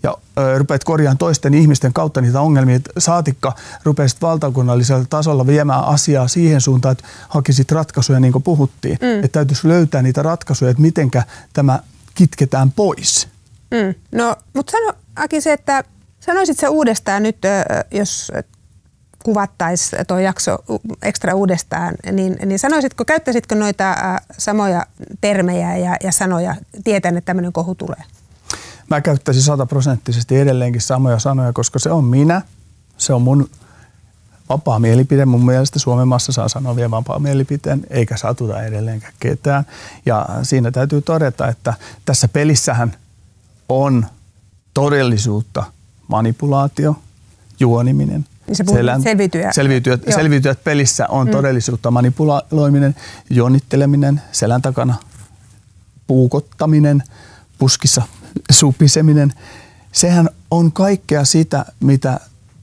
ja 0.03 0.17
ö, 0.39 0.59
rupeat 0.59 0.85
korjaamaan 0.85 1.19
toisten 1.19 1.55
ihmisten 1.55 1.93
kautta 1.93 2.21
niitä 2.21 2.41
ongelmia, 2.41 2.77
että 2.77 2.91
saatikka 2.99 3.53
rupeaisit 3.85 4.23
valtakunnallisella 4.23 5.05
tasolla 5.11 5.47
viemään 5.47 5.85
asiaa 5.85 6.29
siihen 6.29 6.61
suuntaan, 6.61 6.93
että 6.93 7.05
hakisit 7.29 7.73
ratkaisuja 7.73 8.21
niin 8.21 8.33
kuin 8.33 8.43
puhuttiin. 8.43 8.99
Mm. 9.01 9.25
Että 9.25 9.29
täytyisi 9.29 9.69
löytää 9.69 10.03
niitä 10.03 10.23
ratkaisuja, 10.23 10.71
että 10.71 10.83
mitenkä 10.83 11.23
tämä 11.53 11.79
kitketään 12.15 12.73
pois. 12.73 13.29
Mm. 13.75 13.95
No, 14.13 14.37
mutta 14.55 14.71
sano 14.71 14.93
Aki 15.17 15.41
se, 15.41 15.53
että 15.53 15.85
sanoisit 16.21 16.59
sä 16.59 16.71
uudestaan 16.71 17.23
nyt, 17.23 17.39
jos 17.91 18.33
kuvattaisiin 19.25 20.07
tuo 20.07 20.19
jakso 20.19 20.59
ekstra 21.03 21.35
uudestaan, 21.35 21.95
niin, 22.13 22.37
niin 22.45 22.59
sanoisitko, 22.59 23.05
käyttäisitkö 23.05 23.55
noita 23.55 23.95
samoja 24.39 24.87
termejä 25.21 25.77
ja, 25.77 25.97
ja 26.03 26.13
sanoja 26.13 26.55
tietäen, 26.85 27.17
että 27.17 27.27
tämmöinen 27.27 27.53
kohu 27.53 27.75
tulee? 27.75 28.03
Mä 28.91 29.01
käyttäisin 29.01 29.43
sataprosenttisesti 29.43 30.41
edelleenkin 30.41 30.81
samoja 30.81 31.19
sanoja, 31.19 31.53
koska 31.53 31.79
se 31.79 31.91
on 31.91 32.05
minä, 32.05 32.43
se 32.97 33.13
on 33.13 33.23
mun 33.23 33.51
vapaa 34.49 34.79
mielipide. 34.79 35.25
Mun 35.25 35.47
mielestä 35.47 35.79
Suomen 35.79 36.09
maassa 36.09 36.33
saa 36.33 36.49
sanoa 36.49 36.77
vielä 36.77 36.91
vapaa 36.91 37.19
mielipiteen, 37.19 37.87
eikä 37.91 38.17
satuta 38.17 38.63
edelleenkään 38.63 39.13
ketään. 39.21 39.67
Ja 40.07 40.29
siinä 40.43 40.71
täytyy 40.71 41.03
todeta, 41.03 41.49
että 41.49 41.75
tässä 42.05 42.29
pelissähän 42.29 42.93
on 43.69 44.07
todellisuutta 44.75 45.65
manipulaatio, 46.09 46.97
juoniminen. 47.61 48.27
Niin 48.47 48.57
se 48.57 48.65
Selän, 48.67 49.03
selviytyjä. 49.03 49.53
Selviytyjät, 49.53 50.01
selviytyjät 50.15 50.65
pelissä 50.65 51.07
on 51.09 51.27
mm. 51.27 51.31
todellisuutta 51.31 51.91
manipuloiminen, 51.91 52.97
juonitteleminen, 53.31 54.23
selän 54.33 54.63
takana 54.63 54.95
puukottaminen, 56.07 57.03
puskissa 57.59 58.03
supiseminen. 58.51 59.33
Sehän 59.93 60.29
on 60.51 60.73
kaikkea 60.73 61.25
sitä, 61.25 61.65
mitä 61.81 62.21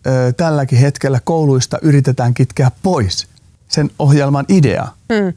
ö, 0.08 0.34
tälläkin 0.38 0.80
hetkellä 0.80 1.20
kouluista 1.24 1.78
yritetään 1.82 2.34
kitkeä 2.34 2.72
pois. 2.84 3.28
Sen 3.68 3.92
ohjelman 4.00 4.46
idea, 4.50 4.88
mm. 5.10 5.34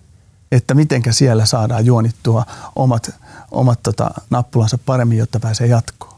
että 0.53 0.75
mitenkä 0.75 1.13
siellä 1.13 1.47
saadaan 1.47 1.87
juonittua 1.87 2.47
omat, 2.77 3.15
omat 3.55 3.83
tota, 3.83 4.11
nappulansa 4.31 4.79
paremmin, 4.87 5.19
jotta 5.19 5.41
pääsee 5.41 5.67
jatkoon. 5.67 6.15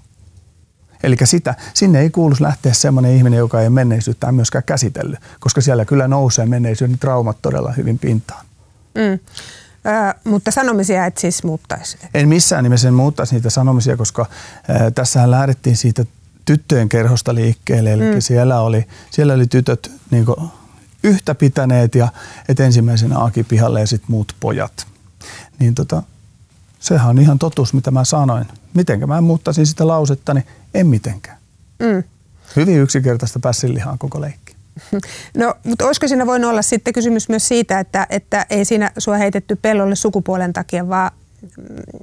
Eli 1.03 1.17
sitä, 1.25 1.55
sinne 1.75 2.01
ei 2.01 2.11
kuulu 2.11 2.35
lähteä 2.41 2.73
semmoinen 2.73 3.17
ihminen, 3.17 3.39
joka 3.39 3.61
ei 3.61 3.71
menneisyyttä 3.71 4.33
myöskään 4.33 4.65
käsitellyt, 4.65 5.19
koska 5.41 5.61
siellä 5.61 5.85
kyllä 5.85 6.09
nousee 6.09 6.47
menneisyyden 6.47 6.99
traumat 6.99 7.43
todella 7.43 7.73
hyvin 7.73 7.99
pintaan. 7.99 8.47
Mm. 8.95 9.19
Ö, 9.87 10.15
mutta 10.25 10.51
sanomisia 10.51 11.07
et 11.07 11.19
siis 11.19 11.45
muuttaisi? 11.45 11.99
En 12.15 12.29
missään 12.29 12.65
nimessä 12.65 12.91
muuttaisi 12.91 13.35
niitä 13.35 13.51
sanomisia, 13.51 13.97
koska 13.97 14.27
ö, 14.71 14.91
tässähän 14.91 15.31
lähdettiin 15.31 15.77
siitä 15.77 16.05
tyttöjen 16.45 16.89
kerhosta 16.89 17.35
liikkeelle. 17.35 17.93
Eli 17.93 18.15
mm. 18.15 18.21
siellä, 18.21 18.61
oli, 18.61 18.87
siellä 19.11 19.35
oli 19.35 19.47
tytöt 19.47 19.93
niin 20.11 20.27
kuin, 20.27 20.37
yhtä 21.03 21.35
pitäneet 21.35 21.95
ja 21.95 22.09
et 22.49 22.61
ensimmäisenä 22.61 23.25
Aki 23.25 23.45
pihalle 23.45 23.81
ja 23.81 23.87
sitten 23.87 24.11
muut 24.11 24.37
pojat. 24.41 24.87
Niin 25.59 25.75
tota, 25.75 26.03
sehän 26.87 27.09
on 27.09 27.19
ihan 27.19 27.39
totuus, 27.39 27.75
mitä 27.75 27.91
mä 27.91 28.05
sanoin. 28.05 28.47
Mitenkä 28.75 29.07
mä 29.07 29.21
muuttaisin 29.21 29.67
sitä 29.67 29.87
lausetta, 29.87 30.35
niin 30.35 30.47
en 30.75 30.87
mitenkään. 30.87 31.39
Mm. 31.79 32.03
Hyvin 32.57 32.79
yksinkertaista 32.79 33.39
pässinlihaa 33.39 33.97
koko 33.99 34.21
leikki. 34.21 34.57
No, 35.37 35.55
mutta 35.65 35.87
olisiko 35.87 36.09
siinä 36.09 36.27
voinut 36.27 36.51
olla 36.51 36.63
sitten 36.63 36.95
kysymys 36.95 37.29
myös 37.29 37.49
siitä, 37.49 37.81
että, 37.81 38.07
että 38.11 38.47
ei 38.51 38.65
siinä 38.65 38.91
sua 38.99 39.17
heitetty 39.17 39.57
pellolle 39.57 39.95
sukupuolen 39.95 40.53
takia, 40.53 40.89
vaan 40.89 41.11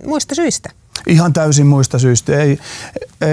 muista 0.06 0.36
syistä? 0.36 0.70
Ihan 1.08 1.34
täysin 1.34 1.68
muista 1.68 2.00
syistä. 2.00 2.38
Ei, 2.38 2.60
e, 3.22 3.28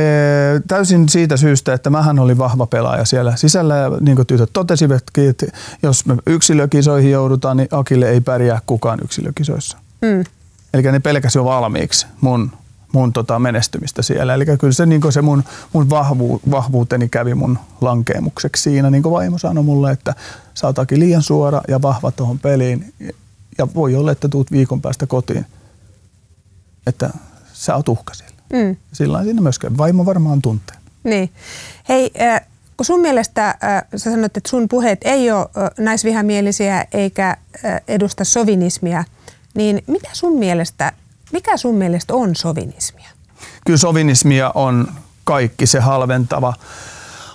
täysin 0.68 1.08
siitä 1.08 1.36
syystä, 1.36 1.74
että 1.74 1.90
mähän 1.90 2.18
olin 2.18 2.38
vahva 2.38 2.66
pelaaja 2.66 3.04
siellä 3.04 3.36
sisällä 3.36 3.76
ja 3.76 3.90
niin 4.00 4.16
kuin 4.16 4.26
tytöt 4.26 4.50
totesivatkin, 4.52 5.28
että 5.28 5.46
jos 5.82 6.06
me 6.06 6.16
yksilökisoihin 6.26 7.10
joudutaan, 7.10 7.56
niin 7.56 7.68
Akille 7.70 8.10
ei 8.10 8.20
pärjää 8.20 8.60
kukaan 8.66 8.98
yksilökisoissa. 9.04 9.78
Mm. 10.02 10.24
Eli 10.74 10.82
ne 10.82 11.00
pelkäsi 11.00 11.38
jo 11.38 11.44
valmiiksi 11.44 12.06
mun 12.20 12.52
mun 12.92 13.12
tota 13.12 13.38
menestymistä 13.38 14.02
siellä. 14.02 14.34
Eli 14.34 14.44
kyllä 14.44 14.72
se, 14.72 14.86
niin 14.86 15.12
se 15.12 15.22
mun, 15.22 15.44
mun 15.72 15.90
vahvu, 15.90 16.40
vahvuuteni 16.50 17.08
kävi 17.08 17.34
mun 17.34 17.58
lankeemukseksi 17.80 18.62
siinä. 18.62 18.90
Niin 18.90 19.02
kuin 19.02 19.12
vaimo 19.12 19.38
sanoi 19.38 19.64
mulle, 19.64 19.90
että 19.92 20.14
sä 20.54 20.66
oot 20.66 20.76
liian 20.90 21.22
suora 21.22 21.60
ja 21.68 21.82
vahva 21.82 22.10
tuohon 22.10 22.38
peliin. 22.38 22.92
Ja 23.58 23.68
voi 23.74 23.94
olla, 23.94 24.12
että 24.12 24.28
tuut 24.28 24.52
viikon 24.52 24.82
päästä 24.82 25.06
kotiin, 25.06 25.46
että 26.86 27.10
sä 27.52 27.76
oot 27.76 27.88
uhka 27.88 28.14
siellä. 28.14 28.36
Mm. 28.52 28.76
Sillä 28.92 29.22
siinä 29.22 29.40
myöskään 29.40 29.78
vaimo 29.78 30.06
varmaan 30.06 30.42
tuntee. 30.42 30.76
Niin. 31.04 31.30
Hei, 31.88 32.10
äh, 32.20 32.40
kun 32.76 32.86
sun 32.86 33.00
mielestä, 33.00 33.48
äh, 33.48 33.84
sä 33.96 34.10
sanoit, 34.10 34.36
että 34.36 34.50
sun 34.50 34.68
puheet 34.68 35.00
ei 35.04 35.30
ole 35.30 35.40
äh, 35.40 35.70
naisvihamielisiä 35.78 36.84
eikä 36.92 37.28
äh, 37.30 37.80
edusta 37.88 38.24
sovinismia, 38.24 39.04
niin 39.54 39.82
mitä 39.86 40.08
sun 40.12 40.38
mielestä 40.38 40.92
mikä 41.32 41.56
sun 41.56 41.74
mielestä 41.74 42.14
on 42.14 42.36
sovinismia? 42.36 43.08
Kyllä 43.66 43.78
sovinismia 43.78 44.50
on 44.54 44.88
kaikki 45.24 45.66
se 45.66 45.80
halventava, 45.80 46.54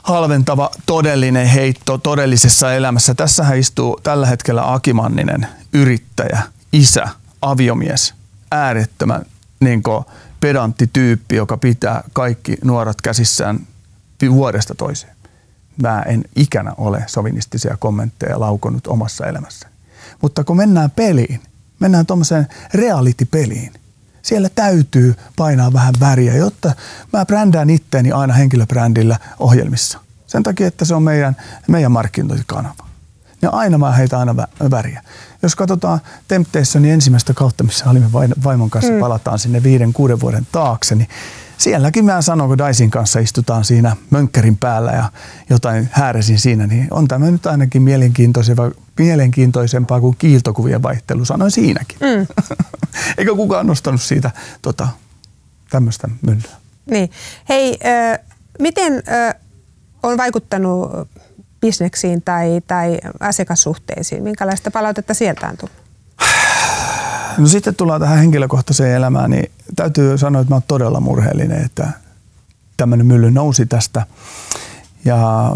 halventava 0.04 0.72
todellinen 0.86 1.48
heitto 1.48 1.98
todellisessa 1.98 2.74
elämässä. 2.74 3.14
Tässähän 3.16 3.58
istuu 3.58 4.00
tällä 4.04 4.28
hetkellä 4.28 4.74
Akimanninen, 4.74 5.48
yrittäjä, 5.74 6.42
isä, 6.74 7.08
aviomies, 7.42 8.14
äärettömän 8.52 9.26
niin 9.60 9.84
pedantti 10.40 10.90
tyyppi, 10.94 11.36
joka 11.36 11.58
pitää 11.58 12.04
kaikki 12.14 12.58
nuoret 12.64 13.02
käsissään 13.02 13.68
vuodesta 14.32 14.76
toiseen. 14.76 15.16
Mä 15.82 16.02
en 16.02 16.24
ikänä 16.36 16.74
ole 16.78 17.04
sovinistisia 17.08 17.78
kommentteja 17.80 18.40
laukonut 18.40 18.88
omassa 18.88 19.26
elämässäni. 19.26 19.74
Mutta 20.22 20.44
kun 20.44 20.58
mennään 20.58 20.92
peliin, 20.92 21.42
mennään 21.80 22.06
tuommoiseen 22.06 22.48
reality-peliin– 22.74 23.74
siellä 24.26 24.50
täytyy 24.56 25.16
painaa 25.36 25.74
vähän 25.74 25.94
väriä, 26.00 26.36
jotta 26.36 26.74
mä 27.14 27.26
brändään 27.26 27.70
itteeni 27.70 28.12
aina 28.12 28.34
henkilöbrändillä 28.34 29.20
ohjelmissa. 29.40 30.00
Sen 30.28 30.44
takia, 30.44 30.68
että 30.68 30.86
se 30.86 30.96
on 30.96 31.04
meidän, 31.04 31.36
meidän 31.68 31.92
markkinointikanava. 31.92 32.86
Ja 33.42 33.50
aina 33.50 33.78
mä 33.78 33.92
heitän 33.92 34.20
aina 34.20 34.36
väriä. 34.72 35.04
Jos 35.42 35.56
katsotaan 35.56 36.00
Temptationin 36.28 36.92
ensimmäistä 36.92 37.34
kautta, 37.34 37.64
missä 37.64 37.90
olimme 37.90 38.12
vaimon 38.44 38.70
kanssa, 38.70 38.92
mm. 38.92 39.00
palataan 39.00 39.40
sinne 39.40 39.64
viiden, 39.64 39.94
kuuden 39.94 40.20
vuoden 40.20 40.48
taakse, 40.52 40.96
niin 40.96 41.10
sielläkin 41.58 42.06
mä 42.06 42.22
sanon, 42.22 42.48
kun 42.48 42.58
Daisin 42.58 42.92
kanssa 42.92 43.20
istutaan 43.20 43.66
siinä 43.66 43.96
mönkkärin 44.10 44.58
päällä 44.58 44.92
ja 44.92 45.12
jotain 45.50 45.90
hääresin 45.92 46.40
siinä, 46.40 46.68
niin 46.68 46.88
on 46.92 47.08
tämä 47.08 47.32
nyt 47.32 47.46
ainakin 47.46 47.82
mielenkiintoisempaa, 47.82 48.72
mielenkiintoisempaa 49.00 50.02
kuin 50.02 50.16
kiiltokuvien 50.18 50.84
vaihtelu, 50.84 51.26
sanoin 51.26 51.52
siinäkin. 51.52 51.98
Mm. 52.02 52.28
Eikä 53.18 53.36
kukaan 53.36 53.68
nostanut 53.68 54.02
siitä 54.02 54.32
tota, 54.62 54.88
tämmöistä 55.70 56.10
myllyä. 56.22 56.56
Niin. 56.92 57.10
Hei, 57.50 57.78
äh, 57.86 58.20
miten 58.60 58.94
äh, 58.94 59.36
on 60.04 60.18
vaikuttanut 60.18 60.92
bisneksiin 61.62 62.22
tai, 62.22 62.62
tai 62.68 62.98
asiakassuhteisiin? 63.20 64.24
Minkälaista 64.24 64.72
palautetta 64.72 65.14
sieltä 65.14 65.48
on 65.48 65.58
tullut? 65.58 65.85
No 67.38 67.48
sitten 67.48 67.76
tullaan 67.76 68.02
tähän 68.02 68.18
henkilökohtaiseen 68.18 68.96
elämään, 68.96 69.32
niin 69.32 69.52
täytyy 69.76 70.18
sanoa, 70.18 70.42
että 70.42 70.52
mä 70.52 70.56
oon 70.56 70.64
todella 70.68 71.00
murheellinen, 71.00 71.66
että 71.66 71.90
tämmöinen 72.78 73.08
mylly 73.08 73.32
nousi 73.32 73.66
tästä. 73.66 74.06
Ja 75.06 75.52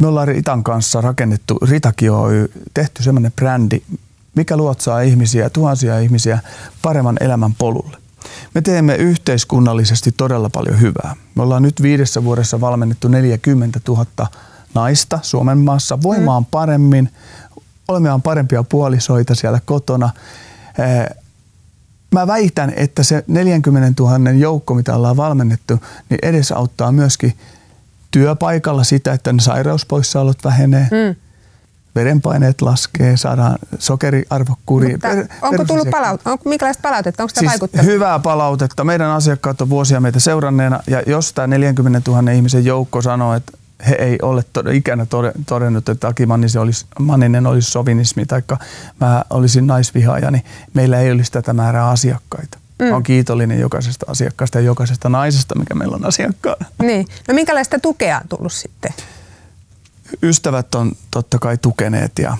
me 0.00 0.06
ollaan 0.06 0.28
Ritan 0.28 0.64
kanssa 0.64 1.00
rakennettu, 1.00 1.58
Ritakin 1.62 2.12
Oy, 2.12 2.52
tehty 2.74 3.02
semmoinen 3.02 3.32
brändi, 3.32 3.82
mikä 4.34 4.56
luotsaa 4.56 5.00
ihmisiä, 5.00 5.50
tuhansia 5.50 5.98
ihmisiä 5.98 6.38
paremman 6.82 7.16
elämän 7.20 7.54
polulle. 7.54 7.96
Me 8.54 8.60
teemme 8.60 8.94
yhteiskunnallisesti 8.94 10.12
todella 10.12 10.50
paljon 10.50 10.80
hyvää. 10.80 11.16
Me 11.34 11.42
ollaan 11.42 11.62
nyt 11.62 11.82
viidessä 11.82 12.24
vuodessa 12.24 12.60
valmennettu 12.60 13.08
40 13.08 13.80
000 13.88 14.06
naista 14.74 15.18
Suomen 15.22 15.58
maassa 15.58 16.02
voimaan 16.02 16.42
mm. 16.42 16.46
paremmin, 16.50 17.10
olemaan 17.88 18.22
parempia 18.22 18.62
puolisoita 18.62 19.34
siellä 19.34 19.60
kotona. 19.64 20.10
Mä 22.14 22.26
väitän, 22.26 22.72
että 22.76 23.02
se 23.02 23.24
40 23.26 24.02
000 24.02 24.30
joukko, 24.30 24.74
mitä 24.74 24.94
ollaan 24.94 25.16
valmennettu, 25.16 25.80
niin 26.08 26.18
edesauttaa 26.22 26.92
myöskin 26.92 27.36
työpaikalla 28.10 28.84
sitä, 28.84 29.12
että 29.12 29.32
ne 29.32 29.40
sairauspoissaolot 29.40 30.44
vähenee. 30.44 30.88
Mm 30.90 31.16
verenpaineet 31.98 32.62
laskee, 32.62 33.16
saadaan 33.16 33.58
sokeriarvo 33.78 34.54
kuriin. 34.66 34.92
Mutta 34.92 35.34
onko 35.42 35.64
tullut 35.64 35.90
palautetta? 35.90 36.30
Onko, 36.30 36.48
minkälaista 36.48 36.82
palautetta? 36.82 37.22
Onko 37.22 37.32
siis 37.38 37.50
vaikuttanut? 37.50 37.86
Hyvää 37.86 38.18
palautetta. 38.18 38.84
Meidän 38.84 39.10
asiakkaat 39.10 39.60
on 39.60 39.70
vuosia 39.70 40.00
meitä 40.00 40.20
seuranneena 40.20 40.80
ja 40.86 41.02
jos 41.06 41.32
tämä 41.32 41.46
40 41.46 42.10
000 42.10 42.30
ihmisen 42.30 42.64
joukko 42.64 43.02
sanoo, 43.02 43.34
että 43.34 43.52
he 43.86 43.94
ei 43.94 44.18
ole 44.22 44.44
tod- 44.58 44.72
ikänä 44.72 45.06
todennut, 45.46 45.88
että 45.88 46.08
Aki 46.08 46.26
Manninen 46.26 46.62
olisi, 46.62 46.86
Manninen 46.98 47.46
olisi 47.46 47.70
sovinismi 47.70 48.26
tai 48.26 48.42
mä 49.00 49.24
olisin 49.30 49.66
naisvihaaja, 49.66 50.30
niin 50.30 50.44
meillä 50.74 51.00
ei 51.00 51.10
olisi 51.10 51.32
tätä 51.32 51.52
määrää 51.52 51.88
asiakkaita. 51.88 52.58
Mm. 52.78 52.86
Mä 52.86 52.92
olen 52.92 53.02
kiitollinen 53.02 53.60
jokaisesta 53.60 54.06
asiakkaasta 54.08 54.58
ja 54.58 54.64
jokaisesta 54.64 55.08
naisesta, 55.08 55.58
mikä 55.58 55.74
meillä 55.74 55.96
on 55.96 56.06
asiakkaana. 56.06 56.66
Niin. 56.82 57.06
No 57.28 57.34
minkälaista 57.34 57.78
tukea 57.78 58.18
on 58.18 58.28
tullut 58.28 58.52
sitten? 58.52 58.94
Ystävät 60.22 60.74
on 60.74 60.92
totta 61.10 61.38
kai 61.38 61.58
tukeneet 61.58 62.12
ja, 62.18 62.36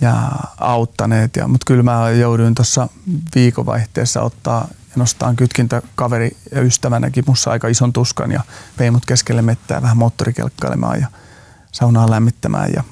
ja 0.00 0.30
auttaneet, 0.58 1.36
ja, 1.36 1.48
mutta 1.48 1.64
kyllä 1.66 1.82
mä 1.82 2.10
jouduin 2.10 2.54
tuossa 2.54 2.88
viikonvaihteessa 3.34 4.22
ottaa 4.22 4.68
nostaa 4.96 5.34
kytkintä 5.34 5.82
kaveri 5.94 6.36
ja 6.52 6.62
ystävänäkin 6.62 7.24
mussa 7.26 7.50
aika 7.50 7.68
ison 7.68 7.92
tuskan 7.92 8.32
ja 8.32 8.40
vei 8.78 8.90
mut 8.90 9.06
keskelle 9.06 9.42
mettää 9.42 9.82
vähän 9.82 9.96
moottorikelkkailemaan 9.96 11.00
ja 11.00 11.06
saunaa 11.72 12.10
lämmittämään 12.10 12.70
ja 12.76 12.84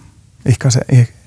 ehkä 0.46 0.70
se, 0.70 0.80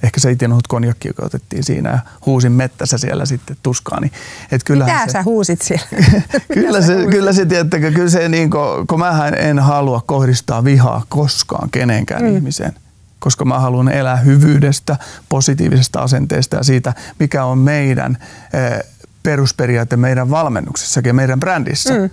ehkä 0.03 0.19
se 0.19 0.31
itinuhut 0.31 0.67
konjakki, 0.67 1.07
joka 1.07 1.25
otettiin 1.25 1.63
siinä 1.63 1.89
ja 1.89 1.99
huusin 2.25 2.51
mettässä 2.51 2.97
siellä 2.97 3.25
sitten 3.25 3.57
tuskaani. 3.63 4.11
Et 4.51 4.61
Mitä 4.69 5.05
se, 5.05 5.11
sä 5.11 5.23
huusit 5.23 5.61
siellä? 5.61 5.87
kyllä, 6.53 6.81
se, 6.81 7.05
kyllä 7.11 7.33
se, 7.33 7.45
tiettäkö, 7.45 7.91
kyllä 7.91 8.09
se 8.09 8.29
niin 8.29 8.49
kuin, 8.49 8.87
kun 8.87 8.99
mä 8.99 9.27
en 9.27 9.59
halua 9.59 10.01
kohdistaa 10.05 10.63
vihaa 10.63 11.05
koskaan 11.09 11.69
kenenkään 11.69 12.23
mm. 12.23 12.35
ihmiseen 12.35 12.73
koska 13.19 13.45
mä 13.45 13.59
haluan 13.59 13.89
elää 13.89 14.15
hyvyydestä, 14.15 14.97
positiivisesta 15.29 15.99
asenteesta 15.99 16.57
ja 16.57 16.63
siitä, 16.63 16.93
mikä 17.19 17.45
on 17.45 17.57
meidän 17.57 18.17
eh, 18.53 18.83
perusperiaate 19.27 19.97
meidän 19.97 20.29
valmennuksessakin 20.29 21.09
ja 21.09 21.13
meidän 21.13 21.39
brändissä, 21.39 21.93
mm. 21.93 22.09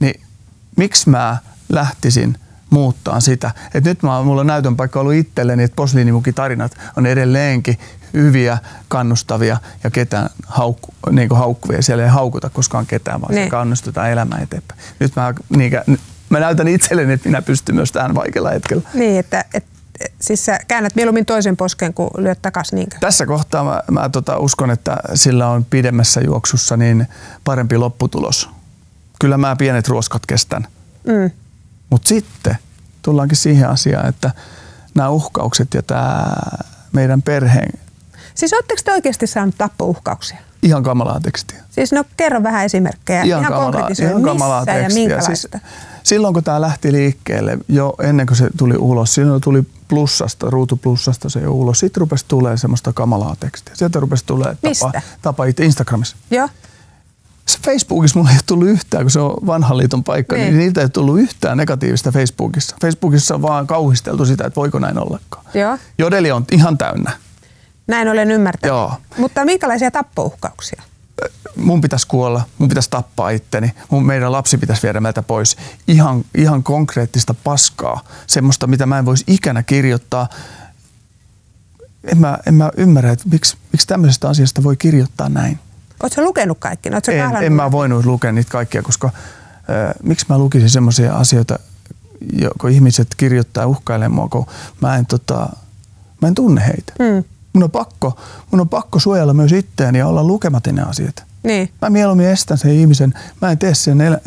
niin 0.00 0.20
miksi 0.76 1.10
mä 1.10 1.36
lähtisin 1.68 2.36
muuttaa 2.70 3.20
sitä. 3.20 3.50
Et 3.74 3.84
nyt 3.84 4.02
mä, 4.02 4.22
mulla 4.22 4.40
on 4.40 4.46
näytön 4.46 4.76
paikka 4.76 5.00
ollut 5.00 5.14
itselleni, 5.14 5.62
että 5.62 5.76
posliinimukitarinat 5.76 6.72
on 6.96 7.06
edelleenkin 7.06 7.78
hyviä, 8.14 8.58
kannustavia 8.88 9.56
ja 9.84 9.90
ketään 9.90 10.30
haukku, 10.46 10.94
niin 11.10 11.28
haukkuvia. 11.30 11.82
Siellä 11.82 12.04
ei 12.04 12.10
haukuta 12.10 12.50
koskaan 12.50 12.86
ketään, 12.86 13.20
vaan 13.20 13.34
ne. 13.34 13.40
Niin. 13.40 13.50
kannustetaan 13.50 14.10
elämään 14.10 14.42
eteenpäin. 14.42 14.80
Nyt 15.00 15.16
mä, 15.16 15.34
niin, 15.56 15.72
mä 16.28 16.40
näytän 16.40 16.68
itselleni, 16.68 17.12
että 17.12 17.28
minä 17.28 17.42
pystyn 17.42 17.74
myös 17.74 17.92
tähän 17.92 18.14
vaikealla 18.14 18.50
hetkellä. 18.50 18.82
Niin, 18.94 19.18
että, 19.18 19.44
että 19.54 19.79
siis 20.20 20.44
sä 20.44 20.58
käännät 20.68 20.94
mieluummin 20.94 21.26
toisen 21.26 21.56
posken 21.56 21.94
kuin 21.94 22.10
lyöt 22.16 22.42
takaisin 22.42 22.76
niinkö? 22.76 22.96
Tässä 23.00 23.26
kohtaa 23.26 23.64
mä, 23.64 23.82
mä 23.90 24.08
tota 24.08 24.38
uskon, 24.38 24.70
että 24.70 24.96
sillä 25.14 25.48
on 25.48 25.64
pidemmässä 25.64 26.20
juoksussa 26.20 26.76
niin 26.76 27.06
parempi 27.44 27.76
lopputulos. 27.76 28.50
Kyllä 29.20 29.38
mä 29.38 29.56
pienet 29.56 29.88
ruoskat 29.88 30.26
kestän. 30.26 30.66
Mm. 31.06 31.30
Mutta 31.90 32.08
sitten 32.08 32.56
tullaankin 33.02 33.36
siihen 33.36 33.68
asiaan, 33.68 34.08
että 34.08 34.30
nämä 34.94 35.08
uhkaukset 35.08 35.74
ja 35.74 35.82
tämä 35.82 36.26
meidän 36.92 37.22
perheen... 37.22 37.72
Siis 38.34 38.52
oletteko 38.52 38.80
te 38.84 38.92
oikeasti 38.92 39.26
saanut 39.26 39.54
tappouhkauksia? 39.58 40.38
Ihan 40.62 40.82
kamalaa 40.82 41.20
tekstiä. 41.20 41.62
Siis 41.70 41.92
no 41.92 42.04
kerro 42.16 42.42
vähän 42.42 42.64
esimerkkejä. 42.64 43.22
Ihan, 43.22 43.40
ihan 43.40 43.52
kamalaa, 43.52 43.88
ihan 44.02 44.22
kamalaa 44.22 44.64
tekstiä. 44.64 44.88
ja 44.88 44.94
minkälaista? 44.94 45.58
Siis, 45.58 45.72
silloin 46.02 46.34
kun 46.34 46.44
tämä 46.44 46.60
lähti 46.60 46.92
liikkeelle, 46.92 47.58
jo 47.68 47.94
ennen 48.02 48.26
kuin 48.26 48.36
se 48.36 48.50
tuli 48.56 48.76
ulos, 48.76 49.14
silloin 49.14 49.40
tuli 49.40 49.62
plussasta, 49.88 50.50
ruutu 50.50 50.76
plussasta 50.76 51.28
se 51.28 51.40
jo 51.40 51.52
ulos. 51.52 51.78
Sitten 51.78 52.00
rupesi 52.00 52.24
tulee 52.28 52.56
semmoista 52.56 52.92
kamalaa 52.92 53.36
tekstiä. 53.40 53.74
Sieltä 53.76 54.00
rupesi 54.00 54.24
tulee 54.26 54.56
tapa, 54.62 55.00
tapa 55.22 55.44
itse 55.44 55.64
Instagramissa. 55.64 56.16
Joo. 56.30 56.48
Se 57.46 57.58
Facebookissa 57.64 58.18
mulla 58.18 58.30
ei 58.30 58.36
ole 58.36 58.42
tullut 58.46 58.68
yhtään, 58.68 59.04
kun 59.04 59.10
se 59.10 59.20
on 59.20 59.36
vanhan 59.46 59.78
liiton 59.78 60.04
paikka, 60.04 60.36
niin, 60.36 60.46
niin 60.46 60.58
niiltä 60.58 60.80
ei 60.80 60.88
tullut 60.88 61.20
yhtään 61.20 61.58
negatiivista 61.58 62.12
Facebookissa. 62.12 62.76
Facebookissa 62.80 63.34
on 63.34 63.42
vaan 63.42 63.66
kauhisteltu 63.66 64.24
sitä, 64.24 64.46
että 64.46 64.56
voiko 64.56 64.78
näin 64.78 64.98
ollakaan. 64.98 65.44
Joo. 65.54 65.78
Jodeli 65.98 66.30
on 66.30 66.44
ihan 66.52 66.78
täynnä. 66.78 67.10
Näin 67.86 68.08
olen 68.08 68.30
ymmärtänyt. 68.30 68.68
Joo. 68.68 68.92
Mutta 69.18 69.44
minkälaisia 69.44 69.90
tappouhkauksia? 69.90 70.82
Mun 71.56 71.80
pitäisi 71.80 72.06
kuolla, 72.06 72.42
mun 72.58 72.68
pitäisi 72.68 72.90
tappaa 72.90 73.30
itteni, 73.30 73.72
mun, 73.90 74.06
meidän 74.06 74.32
lapsi 74.32 74.58
pitäisi 74.58 74.82
viedä 74.82 75.00
meiltä 75.00 75.22
pois. 75.22 75.56
Ihan, 75.88 76.24
ihan 76.34 76.62
konkreettista 76.62 77.34
paskaa, 77.34 78.00
semmoista, 78.26 78.66
mitä 78.66 78.86
mä 78.86 78.98
en 78.98 79.04
voisi 79.04 79.24
ikänä 79.26 79.62
kirjoittaa. 79.62 80.28
En 82.04 82.18
mä, 82.18 82.38
en 82.46 82.54
mä 82.54 82.70
ymmärrä, 82.76 83.12
että 83.12 83.28
miksi, 83.28 83.56
miksi 83.72 83.86
tämmöisestä 83.86 84.28
asiasta 84.28 84.62
voi 84.62 84.76
kirjoittaa 84.76 85.28
näin. 85.28 85.58
Oletko 86.02 86.22
lukenut 86.22 86.58
kaikki? 86.60 86.88
en, 86.88 87.44
en 87.44 87.52
mä 87.52 87.70
voinut 87.70 88.04
lukea 88.04 88.32
niitä 88.32 88.50
kaikkia, 88.50 88.82
koska 88.82 89.06
äh, 89.06 89.94
miksi 90.02 90.26
mä 90.28 90.38
lukisin 90.38 90.70
semmoisia 90.70 91.14
asioita, 91.16 91.58
kun 92.60 92.70
ihmiset 92.70 93.08
kirjoittaa 93.16 93.66
uhkailemaan, 93.66 94.30
kun 94.30 94.46
mä 94.80 94.96
en, 94.96 95.06
tota, 95.06 95.48
mä 96.22 96.28
en 96.28 96.34
tunne 96.34 96.66
heitä. 96.66 96.92
Mm 96.98 97.24
mun 97.52 97.62
on 97.62 97.70
pakko, 97.70 98.18
mun 98.50 98.60
on 98.60 98.68
pakko 98.68 98.98
suojella 98.98 99.34
myös 99.34 99.52
itseäni 99.52 99.98
ja 99.98 100.06
olla 100.06 100.24
lukematon 100.24 100.74
ne 100.74 100.82
asiat. 100.82 101.24
Niin. 101.42 101.70
Mä 101.82 101.90
mieluummin 101.90 102.26
estän 102.26 102.58
sen 102.58 102.70
ihmisen, 102.70 103.14
mä 103.40 103.50
en 103.50 103.58
tee 103.58 103.74
sen 103.74 104.00
elä, 104.00 104.18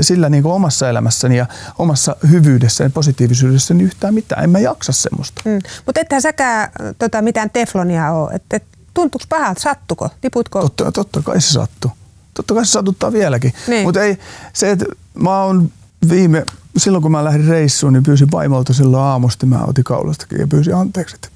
sillä 0.00 0.28
niin 0.28 0.42
kuin 0.42 0.52
omassa 0.52 0.88
elämässäni 0.88 1.36
ja 1.36 1.46
omassa 1.78 2.16
hyvyydessäni, 2.30 2.90
positiivisuudessani 2.90 3.84
yhtään 3.84 4.14
mitään. 4.14 4.44
En 4.44 4.50
mä 4.50 4.58
jaksa 4.58 4.92
semmoista. 4.92 5.42
Mm. 5.44 5.58
Mutta 5.86 6.00
ethän 6.00 6.22
säkään 6.22 6.70
tota, 6.98 7.22
mitään 7.22 7.50
teflonia 7.50 8.12
ole. 8.12 8.32
Et, 8.32 8.42
et, 8.52 8.64
tuntuuko 8.94 9.24
pahalta? 9.28 9.60
Sattuko? 9.60 10.08
Tiputko? 10.20 10.60
Totta, 10.60 10.92
totta 10.92 11.22
kai 11.22 11.40
se 11.40 11.52
sattuu. 11.52 11.90
Totta 12.34 12.54
kai 12.54 12.66
se 12.66 12.70
satuttaa 12.70 13.12
vieläkin. 13.12 13.52
Niin. 13.66 13.84
Mutta 13.84 14.02
ei 14.02 14.18
se, 14.52 14.70
että 14.70 14.84
mä 15.14 15.42
oon 15.42 15.70
viime, 16.08 16.44
silloin 16.76 17.02
kun 17.02 17.12
mä 17.12 17.24
lähdin 17.24 17.48
reissuun, 17.48 17.92
niin 17.92 18.02
pyysin 18.02 18.30
vaimolta 18.30 18.72
silloin 18.72 19.02
aamusti, 19.02 19.46
mä 19.46 19.64
otin 19.66 19.84
kaulastakin 19.84 20.40
ja 20.40 20.46
pyysin 20.46 20.74
anteeksi, 20.74 21.14
että 21.14 21.28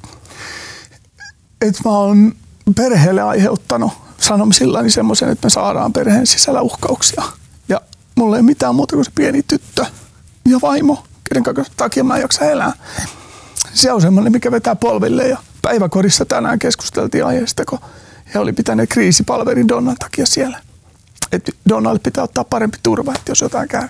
että 1.68 1.80
mä 1.84 1.90
oon 1.90 2.32
perheelle 2.76 3.22
aiheuttanut 3.22 3.92
sanomisillani 4.18 4.90
semmoisen, 4.90 5.28
että 5.28 5.46
me 5.46 5.50
saadaan 5.50 5.92
perheen 5.92 6.26
sisällä 6.26 6.60
uhkauksia. 6.60 7.22
Ja 7.68 7.80
mulla 8.14 8.36
ei 8.36 8.42
mitään 8.42 8.74
muuta 8.74 8.96
kuin 8.96 9.04
se 9.04 9.10
pieni 9.14 9.42
tyttö 9.42 9.86
ja 10.48 10.58
vaimo, 10.62 11.04
kenen 11.28 11.66
takia 11.76 12.04
mä 12.04 12.16
en 12.16 12.22
jaksa 12.22 12.44
elää. 12.44 12.72
Se 13.74 13.92
on 13.92 14.00
semmoinen, 14.00 14.32
mikä 14.32 14.50
vetää 14.50 14.76
polville 14.76 15.28
ja 15.28 15.38
päiväkodissa 15.62 16.24
tänään 16.24 16.58
keskusteltiin 16.58 17.26
aiheesta, 17.26 17.64
kun 17.64 17.78
he 18.34 18.38
oli 18.38 18.52
pitäneet 18.52 18.90
kriisipalvelin 18.90 19.68
Donnan 19.68 19.96
takia 19.96 20.26
siellä. 20.26 20.60
Että 21.32 21.52
Donnalle 21.68 21.98
pitää 21.98 22.24
ottaa 22.24 22.44
parempi 22.44 22.78
turva, 22.82 23.12
että 23.14 23.30
jos 23.30 23.40
jotain 23.40 23.68
käy. 23.68 23.88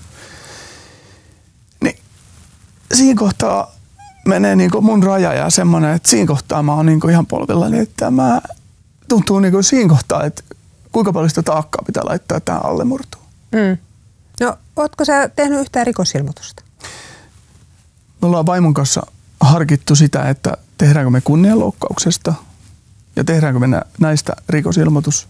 Niin 1.82 1.98
siinä 2.94 3.18
kohtaa 3.18 3.74
menee 4.28 4.56
niin 4.56 4.70
kuin 4.70 4.84
mun 4.84 5.02
raja 5.02 5.34
ja 5.34 5.50
semmoinen, 5.50 5.94
että 5.94 6.10
siinä 6.10 6.26
kohtaa 6.26 6.62
mä 6.62 6.74
oon 6.74 6.86
niin 6.86 7.10
ihan 7.10 7.26
polvillani, 7.26 7.78
että 7.78 8.10
mä 8.10 8.40
tuntuu 9.08 9.40
niin 9.40 9.52
kuin 9.52 9.64
siinä 9.64 9.88
kohtaa, 9.88 10.24
että 10.24 10.42
kuinka 10.92 11.12
paljon 11.12 11.28
sitä 11.28 11.42
taakkaa 11.42 11.82
pitää 11.86 12.02
laittaa 12.06 12.40
tähän 12.40 12.66
alle 12.66 12.84
murtuun. 12.84 13.24
Mm. 13.52 13.78
No, 14.40 14.58
ootko 14.76 15.04
sä 15.04 15.28
tehnyt 15.28 15.60
yhtään 15.60 15.86
rikosilmoitusta? 15.86 16.62
Me 18.22 18.28
ollaan 18.28 18.46
vaimon 18.46 18.74
kanssa 18.74 19.06
harkittu 19.40 19.96
sitä, 19.96 20.28
että 20.28 20.56
tehdäänkö 20.78 21.10
me 21.10 21.20
kunnianloukkauksesta 21.20 22.34
ja 23.16 23.24
tehdäänkö 23.24 23.58
me 23.60 23.82
näistä 24.00 24.32
rikosilmoitus, 24.48 25.28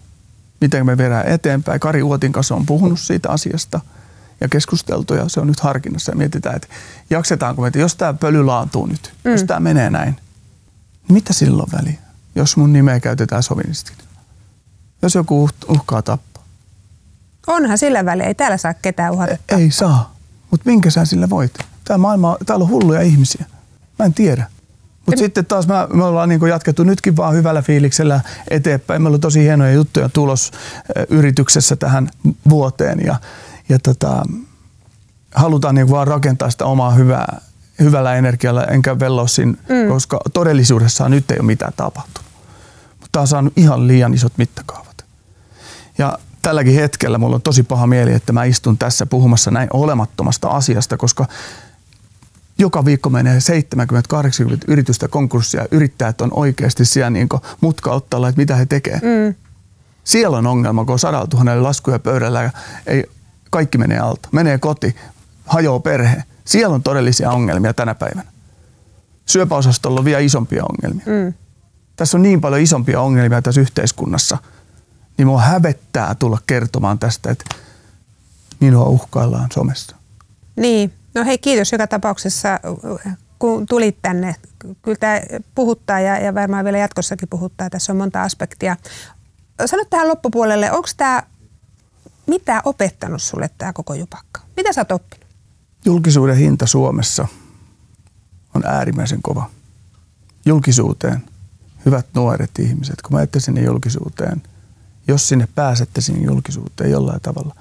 miten 0.61 0.85
me 0.85 0.97
verään 0.97 1.27
eteenpäin. 1.27 1.79
Kari 1.79 2.03
Uotin 2.03 2.31
kanssa 2.31 2.55
on 2.55 2.65
puhunut 2.65 2.99
siitä 2.99 3.29
asiasta– 3.29 3.79
ja 4.43 4.49
keskusteltu 4.49 5.13
ja 5.13 5.29
se 5.29 5.39
on 5.39 5.47
nyt 5.47 5.59
harkinnassa 5.59 6.11
ja 6.11 6.15
mietitään, 6.15 6.55
että 6.55 6.67
jaksetaanko 7.09 7.61
me, 7.61 7.67
että 7.67 7.79
jos 7.79 7.95
tämä 7.95 8.13
pöly 8.13 8.43
laantuu 8.43 8.85
nyt, 8.85 9.13
mm. 9.23 9.31
jos 9.31 9.43
tämä 9.43 9.59
menee 9.59 9.89
näin, 9.89 10.15
niin 11.07 11.13
mitä 11.13 11.33
silloin 11.33 11.71
väliä, 11.71 11.99
jos 12.35 12.57
mun 12.57 12.73
nimeä 12.73 12.99
käytetään 12.99 13.43
sovinisti? 13.43 13.93
Jos 15.01 15.15
joku 15.15 15.49
uhkaa 15.67 16.01
tappaa. 16.01 16.43
Onhan 17.47 17.77
sillä 17.77 18.05
väliä, 18.05 18.27
ei 18.27 18.35
täällä 18.35 18.57
saa 18.57 18.73
ketään 18.73 19.13
uhata 19.13 19.37
tappaa. 19.37 19.57
Ei 19.57 19.71
saa, 19.71 20.15
mutta 20.51 20.69
minkä 20.69 20.89
sä 20.89 21.05
sillä 21.05 21.29
voit? 21.29 21.53
Tää 21.83 21.97
maailma, 21.97 22.37
täällä 22.45 22.63
on 22.63 22.69
hulluja 22.69 23.01
ihmisiä. 23.01 23.45
Mä 23.99 24.05
en 24.05 24.13
tiedä. 24.13 24.47
Mutta 25.05 25.19
sitten 25.19 25.45
taas 25.45 25.67
mä, 25.67 25.87
me 25.93 26.03
ollaan 26.03 26.29
niinku 26.29 26.45
jatkettu 26.45 26.83
nytkin 26.83 27.17
vaan 27.17 27.33
hyvällä 27.33 27.61
fiiliksellä 27.61 28.21
eteenpäin. 28.49 29.01
Meillä 29.01 29.15
on 29.15 29.21
tosi 29.21 29.43
hienoja 29.43 29.73
juttuja 29.73 30.09
tulos 30.09 30.51
yrityksessä 31.09 31.75
tähän 31.75 32.09
vuoteen 32.49 33.05
ja 33.05 33.15
ja 33.73 33.79
tota, 33.79 34.23
halutaan 35.35 35.75
niin 35.75 35.89
vaan 35.89 36.07
rakentaa 36.07 36.49
sitä 36.49 36.65
omaa 36.65 36.91
hyvää, 36.91 37.41
hyvällä 37.79 38.15
energialla, 38.15 38.65
enkä 38.65 38.99
velloa 38.99 39.27
siinä, 39.27 39.53
mm. 39.69 39.89
koska 39.89 40.19
todellisuudessa 40.33 41.09
nyt 41.09 41.31
ei 41.31 41.39
ole 41.39 41.45
mitään 41.45 41.73
tapahtunut. 41.75 42.31
Mutta 42.89 43.09
tämä 43.11 43.21
on 43.21 43.27
saanut 43.27 43.53
ihan 43.55 43.87
liian 43.87 44.13
isot 44.13 44.33
mittakaavat. 44.37 45.05
Ja 45.97 46.17
tälläkin 46.41 46.75
hetkellä 46.75 47.17
mulla 47.17 47.35
on 47.35 47.41
tosi 47.41 47.63
paha 47.63 47.87
mieli, 47.87 48.13
että 48.13 48.33
mä 48.33 48.43
istun 48.43 48.77
tässä 48.77 49.05
puhumassa 49.05 49.51
näin 49.51 49.69
olemattomasta 49.73 50.47
asiasta, 50.47 50.97
koska 50.97 51.25
joka 52.57 52.85
viikko 52.85 53.09
menee 53.09 53.39
70-80 53.39 53.41
yritystä 54.67 55.07
konkurssia 55.07 55.61
ja 55.61 55.67
yrittäjät 55.71 56.21
on 56.21 56.29
oikeasti 56.33 56.85
siellä 56.85 57.09
niin 57.09 57.29
mutka-ottalla, 57.61 58.29
että 58.29 58.41
mitä 58.41 58.55
he 58.55 58.65
tekevät. 58.65 59.01
Mm. 59.01 59.35
Siellä 60.03 60.37
on 60.37 60.47
ongelma, 60.47 60.85
kun 60.85 60.93
on 60.93 60.99
sadalla 60.99 61.27
tuhannella 61.27 61.67
laskuja 61.67 61.99
pöydällä 61.99 62.43
ja 62.43 62.51
ei 62.87 63.03
kaikki 63.53 63.77
menee 63.77 63.99
alta. 63.99 64.29
Menee 64.31 64.57
koti, 64.57 64.95
hajoaa 65.45 65.79
perhe, 65.79 66.23
Siellä 66.45 66.75
on 66.75 66.83
todellisia 66.83 67.31
ongelmia 67.31 67.73
tänä 67.73 67.95
päivänä. 67.95 68.31
Syöpäosastolla 69.25 69.99
on 69.99 70.05
vielä 70.05 70.19
isompia 70.19 70.63
ongelmia. 70.63 71.05
Mm. 71.05 71.33
Tässä 71.95 72.17
on 72.17 72.21
niin 72.21 72.41
paljon 72.41 72.61
isompia 72.61 73.01
ongelmia 73.01 73.41
tässä 73.41 73.61
yhteiskunnassa, 73.61 74.37
niin 75.17 75.27
mua 75.27 75.41
hävettää 75.41 76.15
tulla 76.15 76.37
kertomaan 76.47 76.99
tästä, 76.99 77.31
että 77.31 77.45
minua 78.59 78.85
uhkaillaan 78.85 79.49
somessa. 79.53 79.95
Niin, 80.55 80.93
no 81.15 81.25
hei 81.25 81.37
kiitos 81.37 81.71
joka 81.71 81.87
tapauksessa, 81.87 82.59
kun 83.39 83.65
tulit 83.65 83.97
tänne. 84.01 84.35
Kyllä 84.81 84.97
tämä 84.97 85.21
puhuttaa 85.55 85.99
ja, 85.99 86.19
ja 86.19 86.35
varmaan 86.35 86.65
vielä 86.65 86.77
jatkossakin 86.77 87.29
puhuttaa. 87.29 87.69
Tässä 87.69 87.93
on 87.93 87.97
monta 87.97 88.23
aspektia. 88.23 88.77
Sano 89.65 89.83
tähän 89.89 90.07
loppupuolelle, 90.07 90.71
onko 90.71 90.87
tämä 90.97 91.23
mitä 92.27 92.61
opettanut 92.65 93.21
sulle 93.21 93.49
tämä 93.57 93.73
koko 93.73 93.93
jupakka? 93.93 94.41
Mitä 94.57 94.73
sä 94.73 94.81
oot 94.81 94.91
oppinut? 94.91 95.27
Julkisuuden 95.85 96.37
hinta 96.37 96.67
Suomessa 96.67 97.27
on 98.55 98.65
äärimmäisen 98.65 99.21
kova. 99.21 99.49
Julkisuuteen, 100.45 101.23
hyvät 101.85 102.05
nuoret 102.13 102.59
ihmiset, 102.59 103.01
kun 103.01 103.17
mä 103.19 103.27
sinne 103.37 103.61
julkisuuteen, 103.61 104.43
jos 105.07 105.29
sinne 105.29 105.47
pääsette 105.55 106.01
sinne 106.01 106.25
julkisuuteen 106.25 106.91
jollain 106.91 107.21
tavalla, 107.21 107.55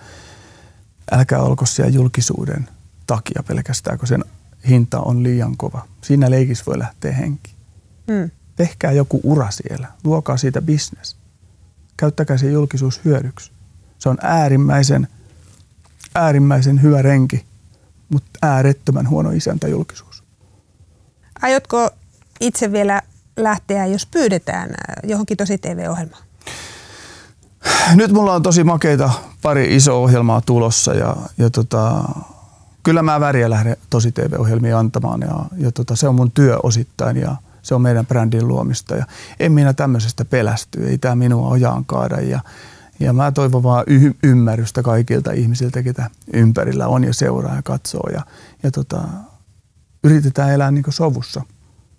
älkää 1.12 1.42
olko 1.42 1.66
siellä 1.66 1.90
julkisuuden 1.90 2.68
takia 3.06 3.42
pelkästään, 3.48 3.98
kun 3.98 4.08
sen 4.08 4.24
hinta 4.68 5.00
on 5.00 5.22
liian 5.22 5.56
kova. 5.56 5.86
Siinä 6.00 6.30
leikissä 6.30 6.64
voi 6.66 6.78
lähteä 6.78 7.12
henki. 7.12 7.54
Hmm. 8.10 8.30
Tehkää 8.56 8.92
joku 8.92 9.20
ura 9.22 9.50
siellä, 9.50 9.88
luokaa 10.04 10.36
siitä 10.36 10.62
bisnes. 10.62 11.16
Käyttäkää 11.96 12.38
se 12.38 12.50
julkisuus 12.50 13.00
hyödyksi. 13.04 13.52
Se 14.02 14.08
on 14.08 14.18
äärimmäisen, 14.22 15.08
äärimmäisen 16.14 16.82
hyvä 16.82 17.02
renki, 17.02 17.44
mutta 18.08 18.30
äärettömän 18.42 19.08
huono 19.08 19.30
isäntä 19.30 19.68
julkisuus. 19.68 20.24
Aiotko 21.42 21.90
itse 22.40 22.72
vielä 22.72 23.02
lähteä, 23.36 23.86
jos 23.86 24.06
pyydetään 24.06 24.70
äh, 24.70 25.10
johonkin 25.10 25.36
tosi 25.36 25.58
TV-ohjelmaan? 25.58 26.22
Nyt 27.94 28.12
mulla 28.12 28.34
on 28.34 28.42
tosi 28.42 28.64
makeita 28.64 29.10
pari 29.42 29.76
iso 29.76 30.02
ohjelmaa 30.02 30.40
tulossa 30.40 30.94
ja, 30.94 31.16
ja 31.38 31.50
tota, 31.50 32.04
kyllä 32.82 33.02
mä 33.02 33.20
väriä 33.20 33.50
lähden 33.50 33.76
tosi 33.90 34.12
TV-ohjelmia 34.12 34.78
antamaan 34.78 35.20
ja, 35.20 35.44
ja 35.56 35.72
tota, 35.72 35.96
se 35.96 36.08
on 36.08 36.14
mun 36.14 36.30
työ 36.30 36.58
osittain 36.62 37.16
ja 37.16 37.36
se 37.62 37.74
on 37.74 37.82
meidän 37.82 38.06
brändin 38.06 38.48
luomista 38.48 38.96
ja 38.96 39.06
en 39.40 39.52
minä 39.52 39.72
tämmöisestä 39.72 40.24
pelästy, 40.24 40.88
ei 40.88 40.98
tämä 40.98 41.14
minua 41.14 41.48
ojaan 41.48 41.84
kaada 41.84 42.20
ja 42.20 42.40
ja 43.00 43.12
mä 43.12 43.32
toivon 43.32 43.62
vaan 43.62 43.84
y- 43.86 44.14
ymmärrystä 44.22 44.82
kaikilta 44.82 45.32
ihmisiltä, 45.32 45.82
ketä 45.82 46.10
ympärillä 46.32 46.88
on 46.88 47.04
ja 47.04 47.14
seuraa 47.14 47.56
ja 47.56 47.62
katsoo. 47.62 48.10
Ja, 48.12 48.22
ja 48.62 48.70
tota, 48.70 49.02
yritetään 50.04 50.50
elää 50.50 50.70
niin 50.70 50.84
sovussa. 50.88 51.42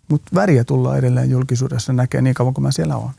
Mutta 0.10 0.36
väriä 0.36 0.64
tullaan 0.64 0.98
edelleen 0.98 1.30
julkisuudessa 1.30 1.94
näkee 1.94 2.22
niin 2.22 2.34
kauan 2.34 2.54
kuin 2.54 2.64
mä 2.64 2.72
siellä 2.72 2.98
olen. 2.98 3.12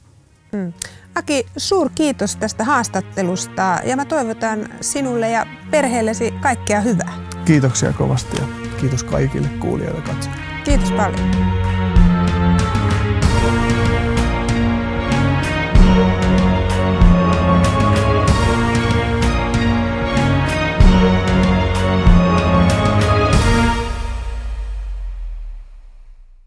Hmm. 0.56 0.72
Aki, 1.14 1.46
suur 1.56 1.90
kiitos 1.94 2.37
tästä 2.37 2.64
haastattelusta 2.64 3.78
ja 3.84 3.96
mä 3.96 4.04
toivotan 4.04 4.68
sinulle 4.80 5.30
ja 5.30 5.46
perheellesi 5.70 6.30
kaikkea 6.30 6.80
hyvää. 6.80 7.12
Kiitoksia 7.44 7.92
kovasti 7.92 8.37
ja 8.40 8.46
kiitos 8.80 9.04
kaikille 9.04 9.48
kuulijoille 9.48 10.02
ja 10.08 10.14
Kiitos 10.64 10.92
paljon. 10.92 11.63